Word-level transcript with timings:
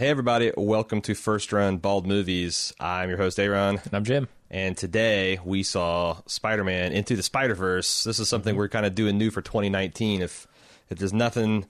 Hey, 0.00 0.08
everybody. 0.08 0.50
Welcome 0.56 1.02
to 1.02 1.14
First 1.14 1.52
Run 1.52 1.76
Bald 1.76 2.06
Movies. 2.06 2.72
I'm 2.80 3.10
your 3.10 3.18
host, 3.18 3.38
Aaron. 3.38 3.78
And 3.84 3.92
I'm 3.92 4.04
Jim. 4.04 4.28
And 4.50 4.74
today 4.74 5.38
we 5.44 5.62
saw 5.62 6.22
Spider 6.24 6.64
Man 6.64 6.92
Into 6.92 7.16
the 7.16 7.22
Spider 7.22 7.54
Verse. 7.54 8.04
This 8.04 8.18
is 8.18 8.26
something 8.26 8.56
we're 8.56 8.70
kind 8.70 8.86
of 8.86 8.94
doing 8.94 9.18
new 9.18 9.30
for 9.30 9.42
2019. 9.42 10.22
If, 10.22 10.46
if 10.88 10.96
there's 10.96 11.12
nothing. 11.12 11.66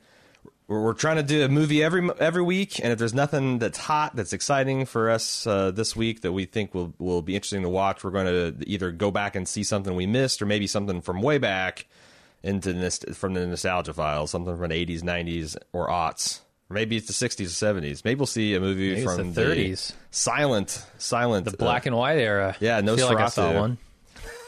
We're 0.69 0.81
we're 0.81 0.93
trying 0.93 1.17
to 1.17 1.25
do 1.25 1.45
a 1.45 1.49
movie 1.49 1.83
every 1.83 2.09
every 2.21 2.43
week, 2.43 2.79
and 2.79 2.93
if 2.93 3.01
there's 3.01 3.13
nothing 3.13 3.59
that's 3.59 3.79
hot, 3.79 4.15
that's 4.15 4.33
exciting 4.33 4.87
for 4.87 5.11
us 5.11 5.45
uh, 5.45 5.73
this 5.73 5.97
week 5.97 6.21
that 6.21 6.31
we 6.31 6.45
think 6.45 6.73
will 6.73 6.95
will 7.01 7.23
be 7.23 7.35
interesting 7.35 7.63
to 7.63 7.69
watch, 7.69 8.05
we're 8.05 8.13
going 8.13 8.27
to 8.27 8.71
either 8.71 8.93
go 8.93 9.11
back 9.11 9.35
and 9.35 9.49
see 9.49 9.65
something 9.65 9.97
we 9.97 10.07
missed, 10.07 10.41
or 10.41 10.47
maybe 10.47 10.69
something 10.69 11.01
from 11.01 11.21
way 11.21 11.39
back 11.39 11.89
into 12.45 12.73
this 12.75 13.01
from 13.13 13.35
the 13.35 13.45
nostalgia 13.45 13.93
file, 13.93 14.29
something 14.29 14.57
from 14.57 14.69
the 14.69 14.87
80s, 14.87 15.03
90s, 15.03 15.57
or 15.73 15.89
aughts. 15.89 16.43
Maybe 16.71 16.97
it's 16.97 17.07
the 17.09 17.13
60s 17.29 17.47
or 17.47 17.81
70s. 17.81 18.05
Maybe 18.05 18.19
we'll 18.19 18.27
see 18.27 18.55
a 18.55 18.61
movie 18.61 18.91
Maybe 18.95 19.05
from 19.05 19.33
the 19.35 19.41
30s. 19.43 19.93
silent, 20.13 20.85
silent, 20.99 21.45
The 21.45 21.57
black 21.57 21.87
and 21.87 21.97
white 21.97 22.19
era. 22.19 22.57
yeah, 22.61 22.79
I 22.79 22.83
feel 22.83 23.07
like 23.09 23.19
I 23.19 23.29
saw 23.29 23.53
one. 23.53 23.79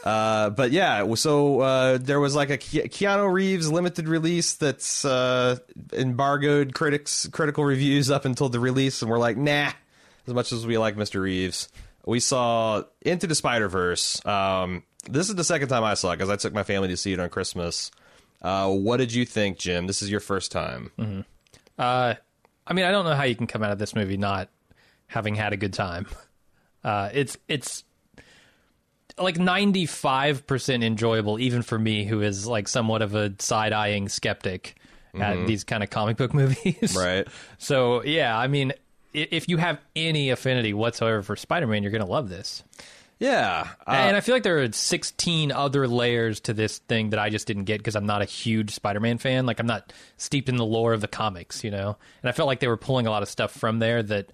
uh, 0.05 0.49
but 0.51 0.71
yeah, 0.71 1.13
so 1.15 1.59
uh, 1.59 1.97
there 1.99 2.19
was 2.21 2.33
like 2.35 2.49
a 2.49 2.57
Keanu 2.57 3.31
Reeves 3.31 3.71
limited 3.71 4.07
release 4.07 4.53
that's 4.55 5.03
uh, 5.05 5.57
embargoed 5.91 6.73
critics 6.73 7.27
critical 7.31 7.63
reviews 7.65 8.09
up 8.09 8.25
until 8.25 8.49
the 8.49 8.59
release, 8.59 9.01
and 9.01 9.11
we're 9.11 9.19
like, 9.19 9.37
nah. 9.37 9.71
As 10.25 10.33
much 10.33 10.53
as 10.53 10.65
we 10.65 10.77
like 10.77 10.95
Mr. 10.95 11.19
Reeves, 11.21 11.67
we 12.05 12.21
saw 12.21 12.83
Into 13.01 13.27
the 13.27 13.35
Spider 13.35 13.67
Verse. 13.67 14.25
Um, 14.25 14.83
this 15.09 15.27
is 15.27 15.35
the 15.35 15.43
second 15.43 15.67
time 15.67 15.83
I 15.83 15.95
saw 15.95 16.11
it 16.11 16.15
because 16.17 16.29
I 16.29 16.37
took 16.37 16.53
my 16.53 16.63
family 16.63 16.87
to 16.87 16.95
see 16.95 17.11
it 17.11 17.19
on 17.19 17.27
Christmas. 17.27 17.91
Uh, 18.41 18.69
what 18.69 18.97
did 18.97 19.13
you 19.13 19.25
think, 19.25 19.57
Jim? 19.57 19.85
This 19.87 20.01
is 20.01 20.09
your 20.09 20.21
first 20.21 20.51
time. 20.53 21.25
Uh, 21.77 22.15
I 22.65 22.73
mean, 22.73 22.85
I 22.85 22.91
don't 22.91 23.05
know 23.05 23.15
how 23.15 23.23
you 23.23 23.35
can 23.35 23.47
come 23.47 23.63
out 23.63 23.71
of 23.71 23.79
this 23.79 23.95
movie 23.95 24.17
not 24.17 24.49
having 25.07 25.35
had 25.35 25.53
a 25.53 25.57
good 25.57 25.73
time. 25.73 26.07
Uh, 26.85 27.09
it's 27.13 27.37
it's 27.47 27.85
like 29.17 29.39
ninety 29.39 29.85
five 29.85 30.45
percent 30.45 30.83
enjoyable, 30.83 31.39
even 31.39 31.61
for 31.61 31.79
me, 31.79 32.03
who 32.03 32.21
is 32.21 32.45
like 32.45 32.67
somewhat 32.67 33.01
of 33.01 33.15
a 33.15 33.33
side 33.39 33.71
eyeing 33.71 34.09
skeptic 34.09 34.75
at 35.15 35.47
these 35.47 35.63
kind 35.63 35.81
of 35.81 35.89
comic 35.89 36.17
book 36.17 36.33
movies. 36.33 36.75
Mm-hmm. 36.75 36.97
Right. 36.97 37.27
So 37.57 38.03
yeah, 38.03 38.37
I 38.37 38.47
mean, 38.47 38.73
if 39.13 39.47
you 39.47 39.55
have 39.55 39.79
any 39.95 40.29
affinity 40.29 40.73
whatsoever 40.73 41.21
for 41.21 41.37
Spider 41.37 41.67
Man, 41.67 41.83
you're 41.83 41.91
gonna 41.93 42.05
love 42.05 42.27
this. 42.27 42.63
Yeah. 43.23 43.69
Uh, 43.87 43.91
and 43.91 44.17
I 44.17 44.19
feel 44.19 44.35
like 44.35 44.43
there 44.43 44.61
are 44.61 44.69
16 44.69 45.53
other 45.53 45.87
layers 45.87 46.41
to 46.41 46.53
this 46.53 46.79
thing 46.79 47.11
that 47.11 47.19
I 47.19 47.29
just 47.29 47.47
didn't 47.47 47.63
get 47.63 47.77
because 47.77 47.95
I'm 47.95 48.05
not 48.05 48.21
a 48.21 48.25
huge 48.25 48.71
Spider-Man 48.71 49.17
fan. 49.17 49.45
Like 49.45 49.61
I'm 49.61 49.65
not 49.65 49.93
steeped 50.17 50.49
in 50.49 50.57
the 50.57 50.65
lore 50.65 50.91
of 50.91 50.99
the 50.99 51.07
comics, 51.07 51.63
you 51.63 51.71
know. 51.71 51.95
And 52.21 52.29
I 52.29 52.33
felt 52.33 52.47
like 52.47 52.59
they 52.59 52.67
were 52.67 52.75
pulling 52.75 53.07
a 53.07 53.11
lot 53.11 53.23
of 53.23 53.29
stuff 53.29 53.53
from 53.53 53.79
there 53.79 54.03
that 54.03 54.33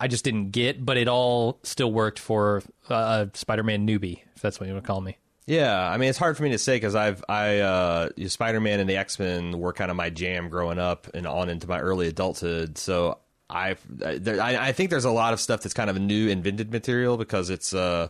I 0.00 0.08
just 0.08 0.24
didn't 0.24 0.52
get, 0.52 0.82
but 0.82 0.96
it 0.96 1.06
all 1.06 1.58
still 1.64 1.92
worked 1.92 2.18
for 2.18 2.62
uh, 2.88 3.26
a 3.26 3.36
Spider-Man 3.36 3.86
newbie, 3.86 4.20
if 4.34 4.40
that's 4.40 4.58
what 4.58 4.68
you 4.68 4.72
want 4.72 4.84
to 4.84 4.86
call 4.86 5.02
me. 5.02 5.18
Yeah, 5.46 5.78
I 5.78 5.98
mean 5.98 6.08
it's 6.08 6.16
hard 6.16 6.38
for 6.38 6.42
me 6.42 6.50
to 6.52 6.58
say 6.58 6.76
because 6.76 6.94
I've 6.94 7.22
I 7.28 7.58
uh, 7.58 8.08
Spider 8.28 8.60
Man 8.60 8.80
and 8.80 8.88
the 8.88 8.96
X 8.96 9.18
Men 9.18 9.58
were 9.58 9.74
kind 9.74 9.90
of 9.90 9.96
my 9.98 10.08
jam 10.08 10.48
growing 10.48 10.78
up 10.78 11.08
and 11.12 11.26
on 11.26 11.50
into 11.50 11.68
my 11.68 11.78
early 11.80 12.08
adulthood. 12.08 12.78
So 12.78 13.18
I've 13.50 13.80
there, 13.88 14.40
I, 14.40 14.68
I 14.68 14.72
think 14.72 14.90
there's 14.90 15.04
a 15.04 15.10
lot 15.10 15.32
of 15.32 15.40
stuff 15.40 15.62
that's 15.62 15.74
kind 15.74 15.90
of 15.90 15.96
a 15.96 16.00
new 16.00 16.28
invented 16.28 16.72
material 16.72 17.16
because 17.16 17.50
it's 17.50 17.74
uh 17.74 18.08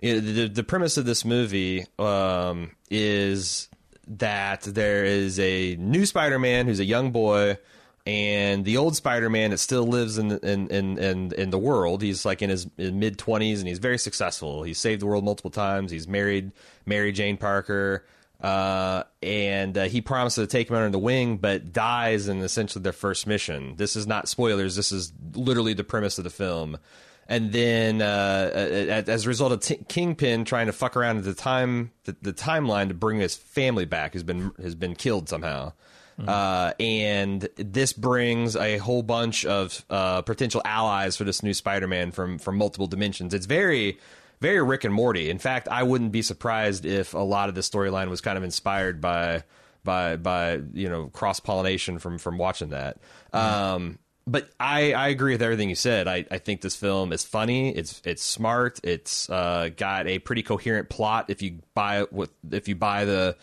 the 0.00 0.48
the 0.48 0.64
premise 0.64 0.96
of 0.96 1.04
this 1.04 1.24
movie 1.24 1.86
um 1.98 2.72
is 2.90 3.68
that 4.06 4.62
there 4.62 5.04
is 5.04 5.38
a 5.38 5.76
new 5.76 6.06
Spider 6.06 6.38
Man 6.38 6.66
who's 6.66 6.80
a 6.80 6.84
young 6.84 7.10
boy. 7.10 7.58
And 8.06 8.64
the 8.64 8.78
old 8.78 8.96
Spider-Man 8.96 9.50
that 9.50 9.58
still 9.58 9.86
lives 9.86 10.16
in 10.16 10.30
in, 10.38 10.68
in 10.68 10.96
in 10.96 11.32
in 11.34 11.50
the 11.50 11.58
world, 11.58 12.00
he's 12.00 12.24
like 12.24 12.40
in 12.40 12.48
his 12.48 12.66
mid 12.78 13.18
twenties, 13.18 13.60
and 13.60 13.68
he's 13.68 13.80
very 13.80 13.98
successful. 13.98 14.62
He's 14.62 14.78
saved 14.78 15.02
the 15.02 15.06
world 15.06 15.26
multiple 15.26 15.50
times. 15.50 15.90
He's 15.90 16.08
married 16.08 16.52
Mary 16.86 17.12
Jane 17.12 17.36
Parker, 17.36 18.06
uh, 18.40 19.04
and 19.22 19.76
uh, 19.76 19.84
he 19.84 20.00
promises 20.00 20.46
to 20.46 20.50
take 20.50 20.70
him 20.70 20.76
under 20.76 20.90
the 20.90 20.98
wing, 20.98 21.36
but 21.38 21.72
dies 21.72 22.28
in 22.28 22.38
essentially 22.40 22.82
their 22.82 22.92
first 22.92 23.26
mission. 23.26 23.74
This 23.76 23.96
is 23.96 24.06
not 24.06 24.28
spoilers. 24.28 24.76
This 24.76 24.92
is 24.92 25.12
literally 25.34 25.74
the 25.74 25.84
premise 25.84 26.18
of 26.18 26.24
the 26.24 26.30
film. 26.30 26.78
And 27.30 27.52
then, 27.52 28.00
uh, 28.00 29.04
as 29.06 29.26
a 29.26 29.28
result 29.28 29.52
of 29.52 29.60
T- 29.60 29.84
Kingpin 29.88 30.46
trying 30.46 30.66
to 30.66 30.72
fuck 30.72 30.96
around 30.96 31.18
at 31.18 31.24
the 31.24 31.34
time, 31.34 31.92
the, 32.04 32.16
the 32.22 32.32
timeline 32.32 32.88
to 32.88 32.94
bring 32.94 33.20
his 33.20 33.36
family 33.36 33.84
back, 33.84 34.14
has 34.14 34.22
been 34.22 34.52
has 34.62 34.74
been 34.74 34.94
killed 34.94 35.28
somehow. 35.28 35.72
Uh, 36.26 36.72
and 36.80 37.48
this 37.54 37.92
brings 37.92 38.56
a 38.56 38.78
whole 38.78 39.04
bunch 39.04 39.44
of 39.44 39.84
uh, 39.88 40.20
potential 40.22 40.60
allies 40.64 41.16
for 41.16 41.22
this 41.22 41.44
new 41.44 41.54
Spider-Man 41.54 42.10
from 42.10 42.38
from 42.38 42.56
multiple 42.56 42.88
dimensions. 42.88 43.32
It's 43.32 43.46
very, 43.46 44.00
very 44.40 44.62
Rick 44.62 44.84
and 44.84 44.94
Morty. 44.94 45.30
In 45.30 45.38
fact, 45.38 45.68
I 45.68 45.82
wouldn't 45.82 46.12
be 46.12 46.22
surprised 46.22 46.86
if 46.86 47.14
a 47.14 47.18
lot 47.18 47.48
of 47.48 47.54
the 47.54 47.60
storyline 47.60 48.08
was 48.08 48.20
kind 48.20 48.38
of 48.38 48.44
inspired 48.44 49.00
by 49.00 49.44
by 49.84 50.16
by 50.16 50.60
you 50.72 50.88
know 50.88 51.06
cross 51.08 51.40
pollination 51.40 51.98
from 51.98 52.18
from 52.18 52.38
watching 52.38 52.70
that. 52.70 52.98
Um, 53.32 53.98
but 54.26 54.50
I, 54.60 54.92
I 54.92 55.08
agree 55.08 55.32
with 55.32 55.42
everything 55.42 55.70
you 55.70 55.74
said. 55.74 56.06
I, 56.06 56.26
I 56.30 56.36
think 56.36 56.60
this 56.60 56.76
film 56.76 57.12
is 57.12 57.24
funny. 57.24 57.74
It's 57.74 58.02
it's 58.04 58.22
smart. 58.22 58.80
It's 58.84 59.30
uh, 59.30 59.70
got 59.76 60.06
a 60.06 60.18
pretty 60.18 60.42
coherent 60.42 60.90
plot. 60.90 61.26
If 61.28 61.42
you 61.42 61.60
buy 61.74 62.06
with 62.10 62.30
if 62.50 62.68
you 62.68 62.74
buy 62.74 63.04
the 63.06 63.36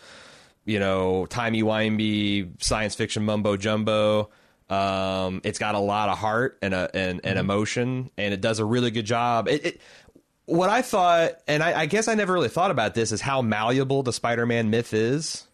you 0.66 0.80
know, 0.80 1.26
timey 1.26 1.62
wimey 1.62 2.62
science 2.62 2.94
fiction 2.94 3.24
mumbo 3.24 3.56
jumbo. 3.56 4.28
Um, 4.68 5.40
it's 5.44 5.60
got 5.60 5.76
a 5.76 5.78
lot 5.78 6.08
of 6.08 6.18
heart 6.18 6.58
and 6.60 6.74
a 6.74 6.90
and, 6.92 7.20
and 7.22 7.38
emotion, 7.38 8.10
and 8.18 8.34
it 8.34 8.40
does 8.40 8.58
a 8.58 8.64
really 8.64 8.90
good 8.90 9.06
job. 9.06 9.48
It, 9.48 9.64
it 9.64 9.80
what 10.46 10.70
I 10.70 10.82
thought, 10.82 11.32
and 11.46 11.62
I, 11.62 11.80
I 11.80 11.86
guess 11.86 12.08
I 12.08 12.14
never 12.14 12.32
really 12.32 12.48
thought 12.48 12.70
about 12.70 12.94
this, 12.94 13.12
is 13.12 13.20
how 13.20 13.42
malleable 13.42 14.02
the 14.02 14.12
Spider-Man 14.12 14.70
myth 14.70 14.94
is. 14.94 15.46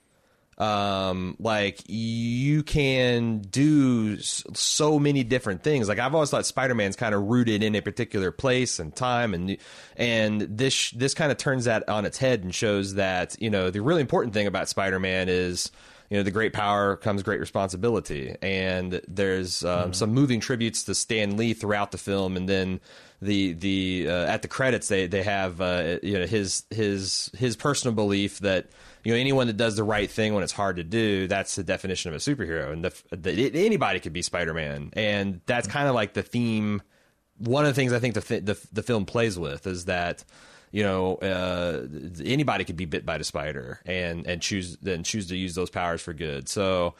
Um, 0.58 1.34
like 1.40 1.80
you 1.88 2.62
can 2.62 3.38
do 3.40 4.18
so 4.20 4.98
many 4.98 5.24
different 5.24 5.62
things. 5.62 5.88
Like 5.88 5.98
I've 5.98 6.14
always 6.14 6.30
thought 6.30 6.44
Spider-Man's 6.44 6.94
kind 6.94 7.14
of 7.14 7.22
rooted 7.22 7.62
in 7.62 7.74
a 7.74 7.80
particular 7.80 8.30
place 8.30 8.78
and 8.78 8.94
time, 8.94 9.32
and 9.34 9.56
and 9.96 10.42
this 10.42 10.90
this 10.90 11.14
kind 11.14 11.32
of 11.32 11.38
turns 11.38 11.64
that 11.64 11.88
on 11.88 12.04
its 12.04 12.18
head 12.18 12.44
and 12.44 12.54
shows 12.54 12.94
that 12.94 13.34
you 13.40 13.48
know 13.50 13.70
the 13.70 13.80
really 13.80 14.02
important 14.02 14.34
thing 14.34 14.46
about 14.46 14.68
Spider-Man 14.68 15.30
is 15.30 15.72
you 16.10 16.18
know 16.18 16.22
the 16.22 16.30
great 16.30 16.52
power 16.52 16.96
comes 16.96 17.22
great 17.22 17.40
responsibility 17.40 18.36
and 18.42 19.00
there's 19.08 19.64
um, 19.64 19.94
some 19.94 20.12
moving 20.12 20.40
tributes 20.40 20.84
to 20.84 20.94
Stan 20.94 21.38
Lee 21.38 21.54
throughout 21.54 21.90
the 21.90 21.98
film 21.98 22.36
and 22.36 22.46
then 22.46 22.80
the 23.22 23.52
the 23.54 24.06
uh, 24.08 24.26
at 24.26 24.42
the 24.42 24.48
credits 24.48 24.88
they 24.88 25.06
they 25.06 25.22
have 25.22 25.60
uh, 25.60 25.98
you 26.02 26.18
know 26.18 26.26
his 26.26 26.64
his 26.70 27.30
his 27.38 27.56
personal 27.56 27.94
belief 27.94 28.40
that 28.40 28.66
you 29.04 29.12
know 29.12 29.18
anyone 29.18 29.46
that 29.46 29.56
does 29.56 29.76
the 29.76 29.84
right 29.84 30.10
thing 30.10 30.34
when 30.34 30.42
it's 30.42 30.52
hard 30.52 30.76
to 30.76 30.84
do 30.84 31.28
that's 31.28 31.54
the 31.54 31.62
definition 31.62 32.12
of 32.12 32.16
a 32.16 32.18
superhero 32.18 32.72
and 32.72 32.84
the, 32.84 33.16
the, 33.16 33.64
anybody 33.64 34.00
could 34.00 34.12
be 34.12 34.22
Spider-Man 34.22 34.90
and 34.94 35.40
that's 35.46 35.68
kind 35.68 35.88
of 35.88 35.94
like 35.94 36.14
the 36.14 36.22
theme 36.22 36.82
one 37.38 37.64
of 37.64 37.70
the 37.70 37.74
things 37.74 37.92
I 37.92 38.00
think 38.00 38.14
the, 38.14 38.40
the 38.40 38.66
the 38.72 38.82
film 38.82 39.06
plays 39.06 39.38
with 39.38 39.66
is 39.68 39.84
that 39.84 40.24
you 40.72 40.82
know 40.82 41.14
uh, 41.16 41.86
anybody 42.24 42.64
could 42.64 42.76
be 42.76 42.86
bit 42.86 43.06
by 43.06 43.18
the 43.18 43.24
spider 43.24 43.80
and 43.86 44.26
and 44.26 44.42
choose 44.42 44.76
then 44.78 45.04
choose 45.04 45.28
to 45.28 45.36
use 45.36 45.54
those 45.54 45.70
powers 45.70 46.02
for 46.02 46.12
good. 46.12 46.48
So 46.48 46.94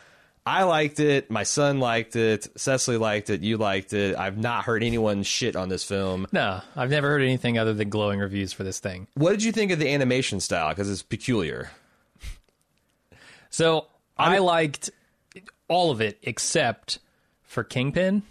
I 0.45 0.65
liked 0.65 0.99
it. 0.99 1.31
My 1.31 1.45
son 1.45 1.79
liked 1.79 2.17
it. 2.17 2.49
Cecily 2.59 2.97
liked 2.97 3.31
it. 3.31 3.43
You 3.43 3.59
liked 3.59 3.93
it. 3.93 4.17
I've 4.17 4.37
not 4.39 4.65
heard 4.65 4.83
anyone 4.83 5.23
shit 5.23 5.55
on 5.55 5.69
this 5.69 5.85
film. 5.85 6.27
No, 6.33 6.61
I've 6.75 6.91
never 6.91 7.09
heard 7.09 7.23
anything 7.23 7.59
other 7.59 7.73
than 7.75 7.91
glowing 7.91 8.19
reviews 8.19 8.53
for 8.53 8.65
this 8.65 8.81
thing. 8.81 9.07
What 9.15 9.31
did 9.31 9.45
you 9.45 9.53
think 9.53 9.71
of 9.71 9.79
the 9.79 9.89
animation 9.93 10.41
style? 10.41 10.71
Because 10.71 10.91
it's 10.91 11.03
peculiar. 11.03 11.71
So 13.51 13.87
I 14.19 14.39
liked 14.39 14.91
all 15.69 15.91
of 15.91 16.01
it 16.01 16.19
except 16.23 16.99
for 17.43 17.63
Kingpin. 17.63 18.23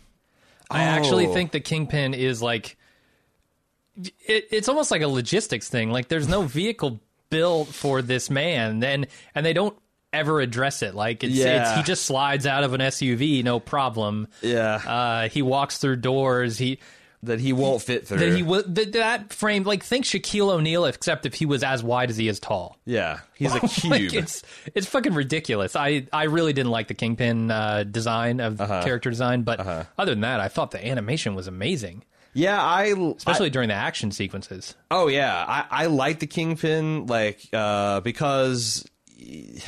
I 0.70 0.84
oh. 0.84 0.88
actually 0.88 1.28
Oh. 1.28 1.34
think 1.34 1.52
the 1.52 1.60
Kingpin 1.60 2.14
is 2.14 2.42
like 2.42 2.78
it, 4.26 4.48
it's 4.52 4.68
almost 4.70 4.90
like 4.92 5.02
a 5.02 5.08
logistics 5.08 5.70
thing. 5.70 5.92
Like 5.92 6.08
there's 6.08 6.28
no 6.28 6.42
vehicle 6.44 7.00
built 7.30 7.68
for 7.70 8.02
this 8.02 8.30
man, 8.30 8.80
then 8.80 9.06
and 9.36 9.46
they 9.46 9.54
don't 9.54 9.78
ever 10.14 10.42
address 10.42 10.82
it. 10.82 10.94
Like 10.96 11.24
it's, 11.24 11.34
Yeah. 11.34 11.62
it's 11.72 11.78
he 11.78 11.84
just 11.84 12.06
slides 12.06 12.46
out 12.46 12.64
of 12.64 12.74
an 12.74 12.82
SUV, 12.82 13.44
no 13.44 13.60
problem. 13.60 14.28
Yeah, 14.42 14.76
Uh, 14.76 15.30
he 15.30 15.42
walks 15.42 15.78
through 15.78 15.98
doors. 15.98 16.58
He 16.58 16.80
that 17.24 17.40
he 17.40 17.54
won't 17.54 17.84
fit 17.84 18.08
through. 18.08 18.18
that 18.18 18.36
he 18.36 18.42
that, 18.42 18.94
that 18.94 19.32
frame 19.32 19.62
like 19.64 19.84
think 19.84 20.06
Shaquille 20.06 20.50
O'Neal 20.50 20.86
except 20.86 21.28
if 21.28 21.36
he 21.36 21.46
was 21.46 21.62
as 21.64 21.84
wide 21.84 22.10
as 22.10 22.18
he 22.18 22.28
is 22.28 22.40
tall. 22.40 22.78
yeah, 22.84 23.20
he's 23.36 23.52
a 23.54 23.60
Like, 23.88 24.02
cube. 24.10 24.14
it's 24.16 24.42
it's 24.74 24.88
fucking 24.88 25.14
ridiculous. 25.14 25.76
I, 25.76 26.08
I 26.12 26.24
really 26.24 26.52
didn't 26.52 26.72
like 26.72 26.88
the 26.88 26.96
Kingpin 26.96 27.52
uh, 27.52 27.84
design 27.84 28.40
of 28.40 28.60
Uh-huh. 28.60 28.82
character 28.84 29.12
design, 29.12 29.44
but 29.44 29.60
other 29.60 30.12
than 30.14 30.22
that, 30.22 30.40
I 30.40 30.48
thought 30.48 30.72
the 30.72 30.84
animation 30.84 31.36
was 31.36 31.46
amazing, 31.48 32.04
yeah, 32.34 32.60
I 32.60 32.86
especially 33.16 33.52
during 33.52 33.70
the 33.70 33.76
action 33.76 34.10
sequences. 34.12 34.74
Oh 34.90 35.08
yeah, 35.08 35.46
I, 35.48 35.66
I 35.70 35.86
like 35.86 36.20
the 36.22 36.28
Kingpin 36.28 37.06
like 37.06 37.40
uh, 37.54 38.00
because 38.00 38.84
I 39.20 39.62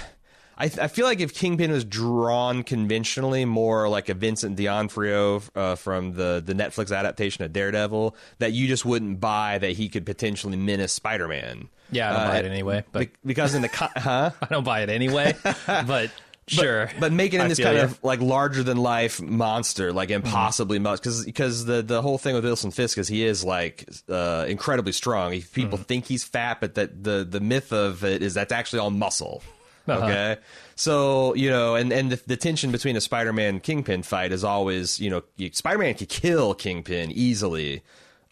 I, 0.63 0.83
I 0.83 0.88
feel 0.88 1.06
like 1.06 1.19
if 1.19 1.33
Kingpin 1.33 1.71
was 1.71 1.83
drawn 1.83 2.63
conventionally, 2.63 3.44
more 3.44 3.89
like 3.89 4.07
a 4.07 4.13
Vincent 4.13 4.56
D'Onofrio 4.56 5.42
uh, 5.56 5.75
from 5.75 6.13
the 6.13 6.42
the 6.44 6.54
Netflix 6.54 6.95
adaptation 6.95 7.44
of 7.44 7.51
Daredevil, 7.51 8.15
that 8.39 8.54
you 8.54 8.68
just 8.68 8.86
wouldn't 8.86 9.19
buy 9.19 9.57
that 9.57 9.71
he 9.71 9.89
could 9.89 10.06
potentially 10.06 10.56
menace 10.56 10.94
Spider 10.94 11.27
Man. 11.27 11.68
Yeah, 11.92 12.10
I 12.10 12.18
don't 12.18 12.27
buy 12.30 12.38
it 12.39 12.45
anyway. 12.45 12.86
But 12.94 13.00
Be- 13.00 13.12
because 13.25 13.56
in 13.56 13.62
the 13.62 13.68
co- 13.68 13.89
huh? 13.98 14.31
I 14.42 14.45
don't 14.45 14.63
buy 14.63 14.83
it 14.83 14.89
anyway. 14.89 15.36
but 15.68 16.12
sure, 16.48 16.89
but 16.98 17.12
making 17.12 17.42
him 17.42 17.48
I 17.48 17.50
this 17.50 17.59
kind 17.59 17.75
ya. 17.75 17.83
of 17.83 18.01
like 18.01 18.21
larger 18.21 18.63
than 18.63 18.77
life 18.77 19.21
monster, 19.21 19.92
like 19.92 20.12
impossibly 20.12 20.80
much, 20.80 21.01
because 21.01 21.25
because 21.25 21.66
the 21.66 21.81
the 21.81 22.01
whole 22.01 22.18
thing 22.18 22.36
with 22.36 22.45
Wilson 22.45 22.71
Fisk 22.71 22.98
is 22.98 23.09
he 23.09 23.25
is 23.25 23.44
like 23.44 23.89
uh, 24.07 24.45
incredibly 24.48 24.94
strong. 24.94 25.38
People 25.51 25.77
think 25.77 26.06
he's 26.06 26.24
fat, 26.24 26.62
but 26.62 26.75
that 26.75 27.04
the 27.04 27.27
the 27.30 27.42
myth 27.42 27.74
of 27.74 28.06
it 28.06 28.24
is 28.24 28.33
that's 28.33 28.54
actually 28.54 28.80
all 28.80 28.92
muscle. 28.92 29.44
Okay, 29.88 30.38
so 30.75 31.33
you 31.35 31.50
know, 31.50 31.75
and 31.75 31.91
and 31.91 32.12
the, 32.12 32.21
the 32.25 32.38
tension 32.38 32.71
between 32.71 32.95
a 32.95 33.01
Spider-Man 33.01 33.59
Kingpin 33.59 34.03
fight 34.03 34.31
is 34.31 34.44
always 34.44 35.00
you 35.00 35.09
know 35.09 35.24
Spider-Man 35.51 35.95
could 35.95 36.09
kill 36.09 36.53
Kingpin 36.53 37.12
easily, 37.12 37.83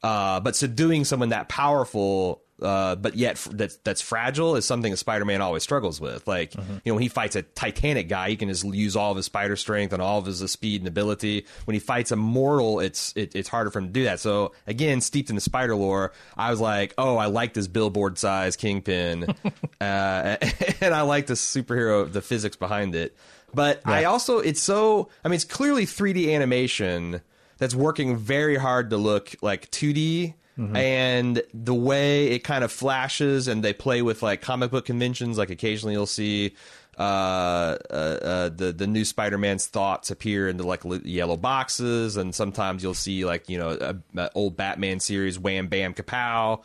uh, 0.04 0.40
but 0.40 0.56
subduing 0.56 1.04
someone 1.06 1.30
that 1.30 1.50
powerful. 1.50 2.42
Uh, 2.62 2.96
but 2.96 3.16
yet 3.16 3.32
f- 3.32 3.48
that's 3.52 3.78
that's 3.78 4.02
fragile 4.02 4.56
is 4.56 4.66
something 4.66 4.92
that 4.92 4.98
Spider-Man 4.98 5.42
always 5.42 5.64
struggles 5.64 6.00
with. 6.00 6.28
Like 6.28 6.54
you 6.56 6.62
know, 6.86 6.94
when 6.94 7.02
he 7.02 7.10
fights 7.10 7.36
a 7.36 7.42
Titanic 7.42 8.08
guy, 8.08 8.30
he 8.30 8.36
can 8.36 8.50
just 8.50 8.64
use 8.64 8.96
all 8.96 9.12
of 9.12 9.18
his 9.18 9.26
spider 9.26 9.56
strength 9.56 9.94
and 9.94 10.02
all 10.02 10.20
of 10.20 10.26
his 10.26 10.40
speed 10.52 10.82
and 10.82 10.88
ability. 10.88 11.46
When 11.66 11.74
he 11.74 11.80
fights 11.80 12.12
a 12.12 12.16
mortal, 12.16 12.80
it's 12.80 13.14
it, 13.16 13.36
it's 13.36 13.50
harder 13.50 13.72
for 13.72 13.80
him 13.80 13.88
to 13.88 13.94
do 13.94 14.04
that. 14.04 14.20
So 14.20 14.54
again, 14.68 15.02
steeped 15.02 15.30
in 15.30 15.36
the 15.36 15.42
spider 15.42 15.76
lore, 15.76 16.14
I 16.38 16.52
was 16.52 16.60
like, 16.60 16.94
oh, 16.98 17.18
I 17.18 17.28
like 17.28 17.54
this 17.54 17.68
billboard 17.68 18.18
size 18.18 18.56
Kingpin, 18.56 19.24
uh, 19.82 19.84
and 20.82 20.94
I 20.94 21.02
like 21.02 21.28
the 21.28 21.34
superhero, 21.34 22.12
the 22.12 22.22
physics 22.22 22.56
behind 22.56 22.96
it. 22.96 23.16
But 23.54 23.82
I 23.86 24.06
also, 24.06 24.40
it's 24.40 24.62
so, 24.62 25.10
I 25.26 25.28
mean, 25.28 25.36
it's 25.36 25.44
clearly 25.44 25.86
3D 25.86 26.34
animation 26.34 27.22
that's 27.58 27.76
working 27.76 28.16
very 28.16 28.56
hard 28.56 28.92
to 28.92 28.98
look 28.98 29.36
like 29.42 29.70
2D. 29.72 30.36
And 30.58 31.42
the 31.54 31.74
way 31.74 32.28
it 32.28 32.40
kind 32.40 32.64
of 32.64 32.72
flashes 32.72 33.48
and 33.48 33.64
they 33.64 33.74
play 33.74 34.02
with 34.02 34.22
like 34.22 34.42
comic 34.42 34.72
book 34.72 34.86
conventions, 34.86 35.38
like 35.38 35.50
occasionally 35.50 35.94
you'll 35.94 36.06
see 36.06 36.54
uh, 36.98 37.78
uh, 37.90 37.94
uh, 37.94 38.50
the 38.50 38.72
the 38.72 38.86
new 38.86 39.06
Spider-Man's 39.06 39.66
thoughts 39.66 40.12
appear 40.12 40.48
into 40.48 40.64
like 40.64 40.86
li- 40.86 41.02
yellow 41.04 41.38
boxes, 41.38 42.18
and 42.18 42.36
sometimes 42.36 42.84
you'll 42.84 42.94
see 42.94 43.26
like 43.26 43.50
you 43.50 43.58
know 43.58 43.70
a, 43.70 44.20
a 44.20 44.30
old 44.36 44.56
Batman 44.58 45.00
series, 45.00 45.40
Wham 45.40 45.68
Bam 45.68 45.94
Kapow. 45.94 46.62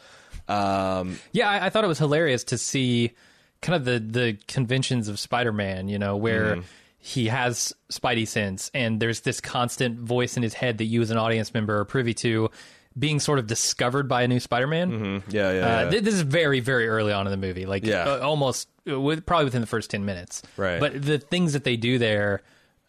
Um, 0.49 1.19
Yeah, 1.33 1.49
I, 1.49 1.67
I 1.67 1.71
thought 1.71 1.85
it 1.85 1.89
was 1.89 1.99
hilarious 1.99 2.45
to 2.45 2.59
see 2.59 3.13
kind 3.63 3.77
of 3.77 3.85
the 3.85 3.99
the 4.01 4.39
conventions 4.47 5.09
of 5.09 5.19
Spider-Man. 5.19 5.89
You 5.89 5.99
know, 5.99 6.17
where 6.17 6.59
he 6.99 7.29
has 7.29 7.73
Spidey 7.91 8.27
sense, 8.27 8.71
and 8.75 9.01
there's 9.01 9.21
this 9.21 9.41
constant 9.41 10.01
voice 10.01 10.37
in 10.37 10.43
his 10.43 10.55
head 10.55 10.79
that 10.79 10.87
you, 10.87 11.01
as 11.03 11.11
an 11.11 11.19
audience 11.19 11.55
member, 11.55 11.79
are 11.79 11.85
privy 11.85 12.15
to, 12.15 12.51
being 12.99 13.21
sort 13.21 13.39
of 13.39 13.47
discovered 13.47 14.09
by 14.09 14.23
a 14.23 14.29
new 14.29 14.41
Spider-Man. 14.41 15.23
yeah, 15.29 15.51
yeah, 15.53 15.59
Uh, 15.79 15.83
yeah. 15.85 15.91
th- 15.91 16.03
this 16.03 16.15
is 16.15 16.23
very, 16.23 16.61
very 16.61 16.89
early 16.89 17.13
on 17.13 17.27
in 17.27 17.31
the 17.31 17.37
movie, 17.37 17.67
like 17.67 17.85
Yeah. 17.85 18.05
uh, 18.05 18.19
almost 18.21 18.69
uh, 18.91 18.99
with, 19.01 19.27
probably 19.27 19.45
within 19.45 19.61
the 19.61 19.67
first 19.67 19.91
ten 19.91 20.05
minutes. 20.05 20.43
Right. 20.57 20.81
But 20.81 21.03
the 21.03 21.19
things 21.19 21.53
that 21.53 21.65
they 21.65 21.77
do 21.77 21.99
there, 21.99 22.43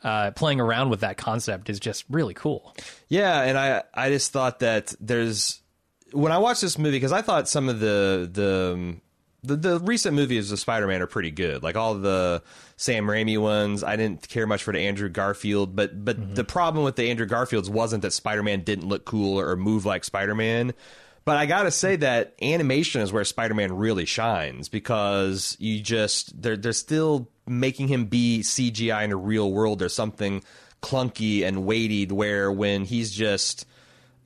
uh, 0.03 0.31
playing 0.31 0.61
around 0.61 0.89
with 0.89 1.01
that 1.01 1.17
concept, 1.17 1.69
is 1.69 1.79
just 1.79 2.05
really 2.09 2.33
cool. 2.33 2.75
Yeah, 3.09 3.41
and 3.41 3.57
I 3.57 3.83
I 3.93 4.09
just 4.09 4.31
thought 4.31 4.59
that 4.59 4.93
there's 5.01 5.61
when 6.13 6.31
I 6.31 6.37
watched 6.37 6.61
this 6.61 6.77
movie 6.77 6.95
because 6.97 7.11
I 7.11 7.21
thought 7.21 7.49
some 7.49 7.67
of 7.67 7.79
the 7.81 8.29
the 8.31 8.71
um, 8.75 9.01
the, 9.43 9.55
the 9.55 9.79
recent 9.79 10.15
movies 10.15 10.51
of 10.51 10.59
Spider-Man 10.59 11.01
are 11.01 11.07
pretty 11.07 11.31
good. 11.31 11.63
Like 11.63 11.75
all 11.75 11.95
the 11.95 12.41
Sam 12.79 13.07
Raimi 13.07 13.39
ones, 13.39 13.83
I 13.83 13.95
didn't 13.95 14.29
care 14.29 14.45
much 14.45 14.63
for 14.63 14.71
the 14.71 14.79
Andrew 14.79 15.09
Garfield, 15.09 15.75
but 15.75 16.05
but 16.05 16.19
mm-hmm. 16.19 16.35
the 16.35 16.43
problem 16.43 16.85
with 16.85 16.95
the 16.95 17.09
Andrew 17.09 17.25
Garfields 17.25 17.69
wasn't 17.69 18.03
that 18.03 18.13
Spider-Man 18.13 18.61
didn't 18.61 18.87
look 18.87 19.03
cool 19.03 19.39
or 19.39 19.55
move 19.55 19.83
like 19.85 20.03
Spider-Man. 20.03 20.73
But 21.25 21.37
I 21.37 21.47
gotta 21.47 21.71
say 21.71 21.93
mm-hmm. 21.93 22.01
that 22.01 22.35
animation 22.39 23.01
is 23.01 23.11
where 23.11 23.23
Spider-Man 23.23 23.73
really 23.73 24.05
shines 24.05 24.69
because 24.69 25.57
you 25.59 25.81
just 25.81 26.39
they're 26.39 26.55
they're 26.55 26.71
still 26.71 27.29
making 27.47 27.87
him 27.87 28.05
be 28.05 28.41
CGI 28.43 29.05
in 29.05 29.11
a 29.11 29.17
real 29.17 29.51
world. 29.51 29.79
There's 29.79 29.95
something 29.95 30.43
clunky 30.83 31.43
and 31.43 31.65
weighted. 31.65 32.11
where 32.11 32.51
when 32.51 32.85
he's 32.85 33.11
just 33.11 33.65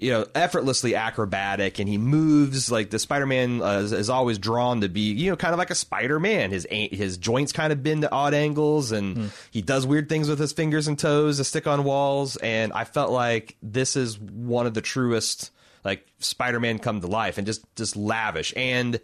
you 0.01 0.11
know 0.11 0.25
effortlessly 0.33 0.95
acrobatic 0.95 1.77
and 1.77 1.87
he 1.87 1.97
moves 1.97 2.71
like 2.71 2.89
the 2.89 2.97
Spider-Man 2.97 3.61
uh, 3.61 3.79
is, 3.79 3.91
is 3.93 4.09
always 4.09 4.39
drawn 4.39 4.81
to 4.81 4.89
be 4.89 5.11
you 5.13 5.29
know 5.29 5.37
kind 5.37 5.53
of 5.53 5.59
like 5.59 5.69
a 5.69 5.75
Spider-Man. 5.75 6.49
His 6.49 6.67
his 6.69 7.17
joints 7.17 7.51
kind 7.51 7.71
of 7.71 7.83
bend 7.83 8.01
to 8.01 8.11
odd 8.11 8.33
angles 8.33 8.91
and 8.91 9.31
he 9.51 9.61
does 9.61 9.85
weird 9.85 10.09
things 10.09 10.27
with 10.27 10.39
his 10.39 10.53
fingers 10.53 10.87
and 10.87 10.97
toes 10.97 11.37
to 11.37 11.43
stick 11.43 11.67
on 11.67 11.83
walls. 11.83 12.35
And 12.37 12.73
I 12.73 12.83
felt 12.83 13.11
like 13.11 13.55
this 13.61 13.95
is 13.95 14.19
one 14.19 14.65
of 14.65 14.73
the 14.73 14.81
truest 14.81 15.51
like 15.85 16.05
Spider-Man 16.17 16.79
come 16.79 16.99
to 17.01 17.07
life 17.07 17.37
and 17.37 17.45
just 17.45 17.63
just 17.75 17.95
lavish 17.95 18.53
and 18.57 18.99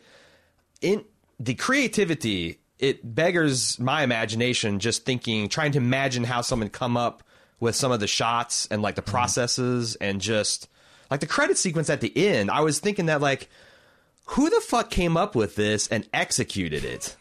in 0.81 1.05
the 1.39 1.53
creativity 1.53 2.59
it 2.79 3.15
beggars 3.15 3.79
my 3.79 4.01
imagination 4.03 4.79
just 4.79 5.05
thinking 5.05 5.47
trying 5.47 5.71
to 5.71 5.77
imagine 5.77 6.23
how 6.23 6.41
someone 6.41 6.69
come 6.69 6.97
up 6.97 7.23
with 7.59 7.75
some 7.75 7.91
of 7.91 7.99
the 7.99 8.07
shots 8.07 8.67
and 8.71 8.81
like 8.81 8.95
the 8.95 9.01
processes 9.01 9.95
and 9.95 10.21
just 10.21 10.67
like 11.11 11.19
the 11.19 11.27
credit 11.27 11.57
sequence 11.57 11.89
at 11.89 12.01
the 12.01 12.11
end 12.27 12.49
i 12.51 12.61
was 12.61 12.79
thinking 12.79 13.05
that 13.07 13.21
like 13.21 13.49
who 14.31 14.49
the 14.49 14.61
fuck 14.61 14.89
came 14.89 15.15
up 15.17 15.35
with 15.35 15.55
this 15.55 15.87
and 15.87 16.07
executed 16.13 16.83
it 16.83 17.15